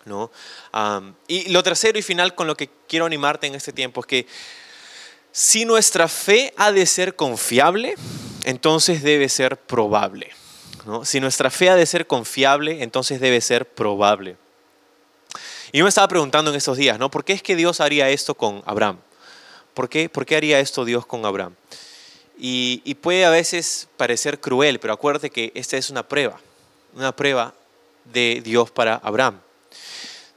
¿no? 0.05 0.31
y 1.27 1.49
lo 1.49 1.63
tercero 1.63 1.99
y 1.99 2.01
final 2.01 2.33
con 2.33 2.47
lo 2.47 2.55
que 2.55 2.69
quiero 2.87 3.05
animarte 3.05 3.45
en 3.47 3.55
este 3.55 3.73
tiempo 3.73 3.99
es 3.99 4.07
que 4.07 4.27
si 5.33 5.65
nuestra 5.65 6.07
fe 6.07 6.53
ha 6.55 6.71
de 6.71 6.85
ser 6.85 7.17
confiable, 7.17 7.95
entonces 8.43 9.03
debe 9.03 9.27
ser 9.27 9.57
probable. 9.57 10.29
¿no? 10.85 11.03
Si 11.03 11.19
nuestra 11.19 11.49
fe 11.49 11.71
ha 11.71 11.75
de 11.75 11.85
ser 11.85 12.07
confiable, 12.07 12.83
entonces 12.83 13.19
debe 13.19 13.41
ser 13.41 13.67
probable. 13.67 14.37
Y 15.71 15.79
yo 15.79 15.83
me 15.83 15.89
estaba 15.89 16.07
preguntando 16.07 16.51
en 16.51 16.57
estos 16.57 16.77
días, 16.77 16.97
¿no? 16.97 17.11
¿Por 17.11 17.25
qué 17.25 17.33
es 17.33 17.43
que 17.43 17.55
Dios 17.55 17.81
haría 17.81 18.09
esto 18.09 18.35
con 18.35 18.63
Abraham? 18.65 18.99
¿Por 19.73 19.89
qué, 19.89 20.09
por 20.09 20.25
qué 20.25 20.35
haría 20.35 20.59
esto 20.59 20.85
Dios 20.85 21.05
con 21.05 21.25
Abraham? 21.25 21.55
Y, 22.39 22.95
puede 23.01 23.25
a 23.25 23.29
veces 23.29 23.87
parecer 23.97 24.39
cruel, 24.39 24.79
pero 24.79 24.93
acuérdate 24.93 25.29
que 25.29 25.51
esta 25.55 25.75
es 25.75 25.89
una 25.89 26.07
prueba, 26.07 26.39
una 26.93 27.15
prueba 27.15 27.53
de 28.05 28.41
Dios 28.43 28.69
para 28.69 28.95
Abraham. 28.95 29.39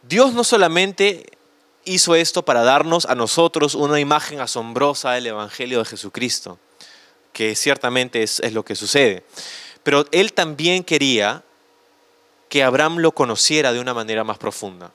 Dios 0.02 0.32
no 0.32 0.44
solamente 0.44 1.26
hizo 1.84 2.14
esto 2.14 2.42
para 2.42 2.62
darnos 2.62 3.04
a 3.04 3.14
nosotros 3.14 3.74
una 3.74 4.00
imagen 4.00 4.40
asombrosa 4.40 5.12
del 5.12 5.26
Evangelio 5.26 5.78
de 5.78 5.84
Jesucristo, 5.84 6.58
que 7.32 7.54
ciertamente 7.54 8.22
es, 8.22 8.40
es 8.40 8.54
lo 8.54 8.64
que 8.64 8.74
sucede, 8.74 9.24
pero 9.82 10.06
Él 10.10 10.32
también 10.32 10.84
quería 10.84 11.44
que 12.48 12.64
Abraham 12.64 12.98
lo 12.98 13.12
conociera 13.12 13.72
de 13.72 13.80
una 13.80 13.94
manera 13.94 14.24
más 14.24 14.38
profunda. 14.38 14.90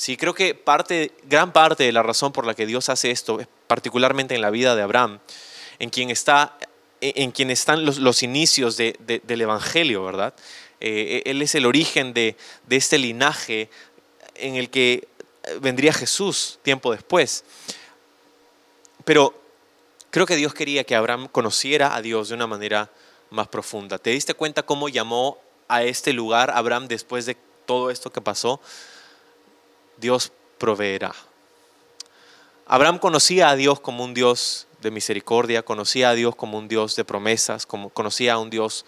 Sí, 0.00 0.16
creo 0.16 0.32
que 0.32 0.54
parte, 0.54 1.12
gran 1.24 1.52
parte 1.52 1.84
de 1.84 1.92
la 1.92 2.02
razón 2.02 2.32
por 2.32 2.46
la 2.46 2.54
que 2.54 2.64
Dios 2.64 2.88
hace 2.88 3.10
esto, 3.10 3.38
particularmente 3.66 4.34
en 4.34 4.40
la 4.40 4.48
vida 4.48 4.74
de 4.74 4.80
Abraham, 4.80 5.18
en 5.78 5.90
quien, 5.90 6.08
está, 6.08 6.56
en 7.02 7.32
quien 7.32 7.50
están 7.50 7.84
los, 7.84 8.22
inicios 8.22 8.78
del 8.78 9.40
Evangelio, 9.42 10.02
¿verdad? 10.02 10.32
Eh, 10.80 11.20
él 11.26 11.42
es 11.42 11.54
el 11.54 11.66
origen 11.66 12.14
de, 12.14 12.34
de 12.66 12.76
este 12.76 12.96
linaje 12.96 13.68
en 14.36 14.54
el 14.54 14.70
que 14.70 15.06
vendría 15.60 15.92
Jesús 15.92 16.60
tiempo 16.62 16.92
después. 16.92 17.44
Pero 19.04 19.38
creo 20.08 20.24
que 20.24 20.36
Dios 20.36 20.54
quería 20.54 20.84
que 20.84 20.96
Abraham 20.96 21.28
conociera 21.28 21.94
a 21.94 22.00
Dios 22.00 22.30
de 22.30 22.36
una 22.36 22.46
manera 22.46 22.90
más 23.28 23.48
profunda. 23.48 23.98
¿Te 23.98 24.08
diste 24.08 24.32
cuenta 24.32 24.62
cómo 24.62 24.88
llamó 24.88 25.36
a 25.68 25.82
este 25.82 26.14
lugar 26.14 26.50
Abraham 26.52 26.88
después 26.88 27.26
de 27.26 27.36
todo 27.66 27.90
esto 27.90 28.10
que 28.10 28.22
pasó? 28.22 28.62
Dios 30.00 30.32
proveerá. 30.58 31.14
Abraham 32.66 32.98
conocía 32.98 33.50
a 33.50 33.56
Dios 33.56 33.80
como 33.80 34.04
un 34.04 34.14
Dios 34.14 34.66
de 34.80 34.90
misericordia, 34.90 35.62
conocía 35.62 36.10
a 36.10 36.14
Dios 36.14 36.36
como 36.36 36.58
un 36.58 36.68
Dios 36.68 36.96
de 36.96 37.04
promesas, 37.04 37.66
como, 37.66 37.90
conocía 37.90 38.34
a 38.34 38.38
un 38.38 38.48
Dios, 38.48 38.86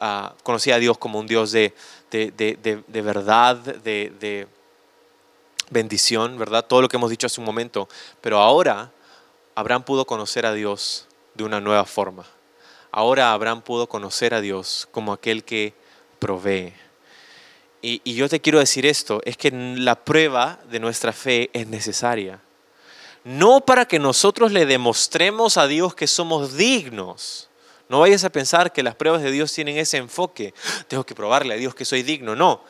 ah, 0.00 0.34
conocía 0.42 0.76
a 0.76 0.78
Dios 0.78 0.98
como 0.98 1.18
un 1.18 1.26
Dios 1.26 1.50
de, 1.50 1.74
de, 2.10 3.02
verdad, 3.02 3.56
de, 3.56 4.46
bendición, 5.70 6.38
¿verdad? 6.38 6.64
Todo 6.64 6.82
lo 6.82 6.88
que 6.88 6.96
hemos 6.96 7.10
dicho 7.10 7.26
hace 7.26 7.40
un 7.40 7.46
momento. 7.46 7.88
Pero 8.20 8.38
ahora 8.38 8.90
Abraham 9.54 9.82
pudo 9.82 10.06
conocer 10.06 10.46
a 10.46 10.52
Dios 10.52 11.08
de 11.34 11.44
una 11.44 11.60
nueva 11.60 11.84
forma. 11.84 12.24
Ahora 12.90 13.32
Abraham 13.32 13.62
pudo 13.62 13.88
conocer 13.88 14.32
a 14.32 14.40
Dios 14.40 14.88
como 14.92 15.12
aquel 15.12 15.44
que 15.44 15.74
provee. 16.18 16.72
Y, 17.80 18.14
yo 18.14 18.28
te 18.28 18.40
quiero 18.40 18.58
decir 18.58 18.86
esto, 18.86 19.20
es 19.24 19.36
que 19.36 19.50
la 19.52 20.04
prueba 20.04 20.58
de 20.70 20.80
nuestra 20.80 21.12
fe 21.12 21.50
es 21.52 21.68
necesaria. 21.68 22.40
No 23.24 23.60
para 23.60 23.86
que 23.86 23.98
nosotros 23.98 24.52
le 24.52 24.66
demostremos 24.66 25.56
a 25.56 25.66
Dios 25.66 25.94
que 25.94 26.06
somos 26.06 26.56
dignos. 26.56 27.48
No 27.88 28.00
vayas 28.00 28.24
a 28.24 28.30
pensar 28.30 28.72
que 28.72 28.82
las 28.82 28.94
pruebas 28.94 29.22
de 29.22 29.30
Dios 29.30 29.52
tienen 29.52 29.78
ese 29.78 29.96
enfoque. 29.96 30.54
Tengo 30.88 31.04
que 31.04 31.14
probarle 31.14 31.54
a 31.54 31.56
Dios 31.56 31.74
que 31.74 31.84
soy 31.84 32.02
digno. 32.02 32.34
No. 32.34 32.64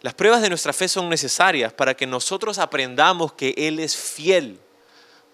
Las 0.00 0.14
pruebas 0.14 0.40
de 0.40 0.48
nuestra 0.48 0.72
fe 0.72 0.88
son 0.88 1.08
necesarias 1.08 1.72
para 1.72 1.94
que 1.94 2.06
nosotros 2.06 2.58
aprendamos 2.58 3.34
que 3.34 3.54
Él 3.56 3.78
es 3.78 3.96
fiel. 3.96 4.58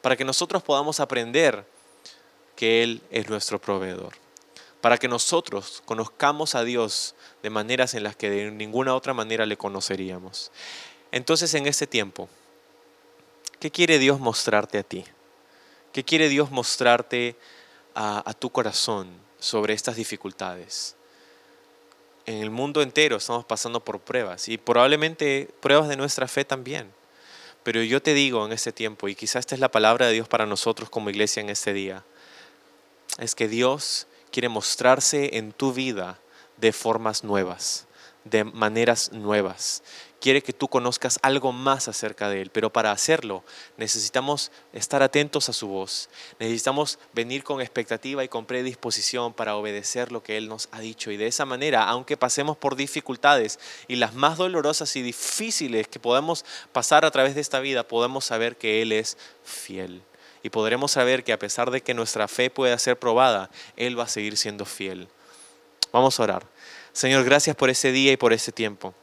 Para 0.03 0.17
que 0.17 0.25
nosotros 0.25 0.63
podamos 0.63 0.99
aprender 1.01 1.65
que 2.57 2.83
Él 2.83 3.01
es 3.11 3.29
nuestro 3.29 3.61
proveedor. 3.61 4.26
Para 4.87 4.99
que 4.99 5.09
nosotros 5.09 5.83
conozcamos 5.85 6.55
a 6.55 6.63
Dios 6.63 7.17
de 7.43 7.51
maneras 7.51 7.95
en 7.95 8.05
las 8.05 8.15
que 8.15 8.31
de 8.31 8.53
ninguna 8.53 8.95
otra 8.95 9.15
manera 9.15 9.45
le 9.45 9.57
conoceríamos. 9.57 10.53
Entonces 11.11 11.53
en 11.55 11.67
este 11.67 11.89
tiempo, 11.89 12.29
¿qué 13.59 13.73
quiere 13.73 13.99
Dios 13.99 14.21
mostrarte 14.21 14.79
a 14.79 14.85
ti? 14.85 15.05
¿Qué 15.93 16.05
quiere 16.05 16.29
Dios 16.29 16.53
mostrarte 16.53 17.35
a, 17.97 18.33
tu 18.39 18.51
corazón 18.51 19.09
sobre 19.41 19.75
estas 19.75 19.97
dificultades? 19.97 20.95
En 22.25 22.37
el 22.37 22.51
mundo 22.51 22.81
entero 22.81 23.17
estamos 23.17 23.45
pasando 23.45 23.81
por 23.85 23.99
pruebas 23.99 24.49
y 24.49 24.57
probablemente 24.57 25.51
pruebas 25.59 25.89
de 25.89 25.97
nuestra 25.97 26.29
fe 26.29 26.45
también. 26.45 26.93
Pero 27.65 27.83
yo 27.83 28.01
te 28.01 28.15
digo 28.15 28.47
en 28.47 28.53
este 28.53 28.71
tiempo, 28.71 29.09
y 29.09 29.17
quizás 29.17 29.41
esta 29.41 29.57
es 29.57 29.61
la 29.61 29.73
palabra 29.73 30.07
de 30.07 30.13
Dios 30.13 30.29
para 30.29 30.47
nosotros 30.47 30.91
como 30.91 31.11
iglesia 31.11 31.41
en 31.41 31.51
este 31.51 31.73
día, 31.73 32.05
es 33.19 33.35
que 33.35 33.49
Dios 33.49 34.07
quiere 34.37 34.51
mostrarse 34.51 35.39
en 35.39 35.51
tu 35.53 35.73
vida 35.73 36.21
de 36.59 36.71
formas 36.75 37.25
nuevas, 37.25 37.87
de 38.25 38.45
maneras 38.45 39.11
nuevas. 39.13 39.83
Quiere 40.21 40.43
que 40.43 40.53
tú 40.53 40.69
conozcas 40.69 41.19
algo 41.23 41.53
más 41.53 41.89
acerca 41.89 42.29
de 42.29 42.43
Él, 42.43 42.51
pero 42.51 42.71
para 42.71 42.93
hacerlo 42.93 43.45
necesitamos 43.79 44.53
estar 44.75 45.03
atentos 45.03 45.49
a 45.49 45.55
su 45.55 45.69
voz, 45.69 46.11
necesitamos 46.39 46.99
venir 47.15 47.45
con 47.45 47.63
expectativa 47.63 48.25
y 48.25 48.29
con 48.29 48.45
predisposición 48.45 49.33
para 49.33 49.57
obedecer 49.57 50.13
lo 50.13 50.23
que 50.23 50.37
Él 50.37 50.51
nos 50.51 50.69
ha 50.71 50.81
dicho. 50.81 51.11
Y 51.11 51.17
de 51.17 51.29
esa 51.29 51.47
manera, 51.47 51.85
aunque 51.89 52.19
pasemos 52.19 52.59
por 52.59 52.77
dificultades 52.77 53.59
y 53.89 53.97
las 53.97 54.13
más 54.13 54.37
dolorosas 54.37 54.97
y 54.97 55.01
difíciles 55.01 55.89
que 55.89 55.99
podamos 55.99 56.45
pasar 56.73 57.07
a 57.07 57.11
través 57.11 57.35
de 57.35 57.41
esta 57.41 57.61
vida, 57.61 57.89
podemos 57.89 58.27
saber 58.27 58.59
que 58.59 58.83
Él 58.83 58.93
es 58.93 59.17
fiel. 59.45 60.03
Y 60.47 60.49
podremos 60.49 60.93
saber 60.93 61.25
que 61.25 61.33
a 61.33 61.41
pesar 61.41 61.73
de 61.73 61.81
que 61.81 61.93
nuestra 61.93 62.29
fe 62.29 62.51
pueda 62.51 62.79
ser 62.79 62.97
probada, 62.97 63.51
Él 63.75 63.99
va 63.99 64.05
a 64.05 64.09
seguir 64.09 64.37
siendo 64.37 64.65
fiel. 64.65 65.09
Vamos 65.91 66.21
a 66.21 66.23
orar. 66.23 66.47
Señor, 66.93 67.25
gracias 67.25 67.57
por 67.57 67.69
ese 67.69 67.91
día 67.91 68.13
y 68.13 68.17
por 68.17 68.33
ese 68.33 68.53
tiempo. 68.53 68.95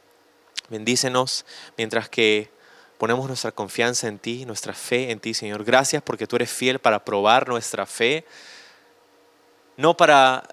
Bendícenos 0.70 1.44
mientras 1.76 2.08
que 2.08 2.48
ponemos 2.96 3.28
nuestra 3.28 3.52
confianza 3.52 4.08
en 4.08 4.18
ti, 4.18 4.46
nuestra 4.46 4.72
fe 4.72 5.10
en 5.10 5.20
ti, 5.20 5.34
Señor. 5.34 5.64
Gracias 5.64 6.02
porque 6.02 6.26
tú 6.26 6.36
eres 6.36 6.50
fiel 6.50 6.78
para 6.78 7.04
probar 7.04 7.46
nuestra 7.46 7.84
fe, 7.84 8.24
no 9.76 9.94
para 9.98 10.48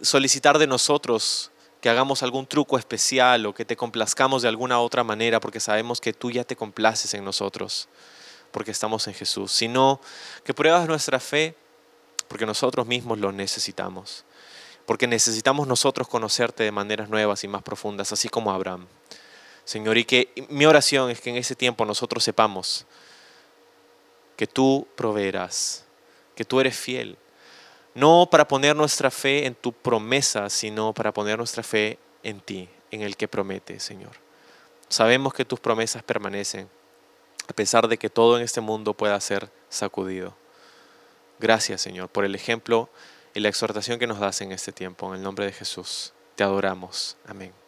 solicitar 0.00 0.56
de 0.56 0.68
nosotros 0.68 1.50
que 1.82 1.90
hagamos 1.90 2.22
algún 2.22 2.46
truco 2.46 2.78
especial 2.78 3.44
o 3.44 3.52
que 3.52 3.66
te 3.66 3.76
complazcamos 3.76 4.40
de 4.40 4.48
alguna 4.48 4.80
otra 4.80 5.04
manera 5.04 5.38
porque 5.38 5.60
sabemos 5.60 6.00
que 6.00 6.14
tú 6.14 6.30
ya 6.30 6.44
te 6.44 6.56
complaces 6.56 7.12
en 7.12 7.26
nosotros 7.26 7.90
porque 8.52 8.70
estamos 8.70 9.08
en 9.08 9.14
Jesús, 9.14 9.50
sino 9.50 10.00
que 10.44 10.54
pruebas 10.54 10.86
nuestra 10.86 11.18
fe 11.18 11.56
porque 12.28 12.46
nosotros 12.46 12.86
mismos 12.86 13.18
lo 13.18 13.32
necesitamos, 13.32 14.24
porque 14.86 15.06
necesitamos 15.06 15.66
nosotros 15.66 16.08
conocerte 16.08 16.62
de 16.62 16.72
maneras 16.72 17.08
nuevas 17.08 17.44
y 17.44 17.48
más 17.48 17.62
profundas, 17.62 18.12
así 18.12 18.28
como 18.28 18.52
Abraham. 18.52 18.86
Señor, 19.64 19.98
y 19.98 20.04
que 20.04 20.32
mi 20.48 20.64
oración 20.64 21.10
es 21.10 21.20
que 21.20 21.30
en 21.30 21.36
ese 21.36 21.54
tiempo 21.54 21.84
nosotros 21.84 22.24
sepamos 22.24 22.86
que 24.36 24.46
tú 24.46 24.88
proveerás, 24.96 25.84
que 26.34 26.44
tú 26.44 26.58
eres 26.58 26.76
fiel, 26.76 27.18
no 27.94 28.28
para 28.30 28.48
poner 28.48 28.74
nuestra 28.74 29.10
fe 29.10 29.46
en 29.46 29.54
tu 29.54 29.72
promesa, 29.72 30.48
sino 30.48 30.92
para 30.94 31.12
poner 31.12 31.36
nuestra 31.36 31.62
fe 31.62 31.98
en 32.22 32.40
ti, 32.40 32.68
en 32.90 33.02
el 33.02 33.16
que 33.16 33.28
promete, 33.28 33.78
Señor. 33.78 34.12
Sabemos 34.88 35.34
que 35.34 35.44
tus 35.44 35.60
promesas 35.60 36.02
permanecen, 36.02 36.68
a 37.52 37.54
pesar 37.54 37.86
de 37.86 37.98
que 37.98 38.08
todo 38.08 38.38
en 38.38 38.42
este 38.42 38.62
mundo 38.62 38.94
pueda 38.94 39.20
ser 39.20 39.50
sacudido. 39.68 40.34
Gracias, 41.38 41.82
Señor, 41.82 42.08
por 42.08 42.24
el 42.24 42.34
ejemplo 42.34 42.88
y 43.34 43.40
la 43.40 43.50
exhortación 43.50 43.98
que 43.98 44.06
nos 44.06 44.20
das 44.20 44.40
en 44.40 44.52
este 44.52 44.72
tiempo. 44.72 45.08
En 45.08 45.16
el 45.16 45.22
nombre 45.22 45.44
de 45.44 45.52
Jesús, 45.52 46.14
te 46.34 46.44
adoramos. 46.44 47.18
Amén. 47.26 47.61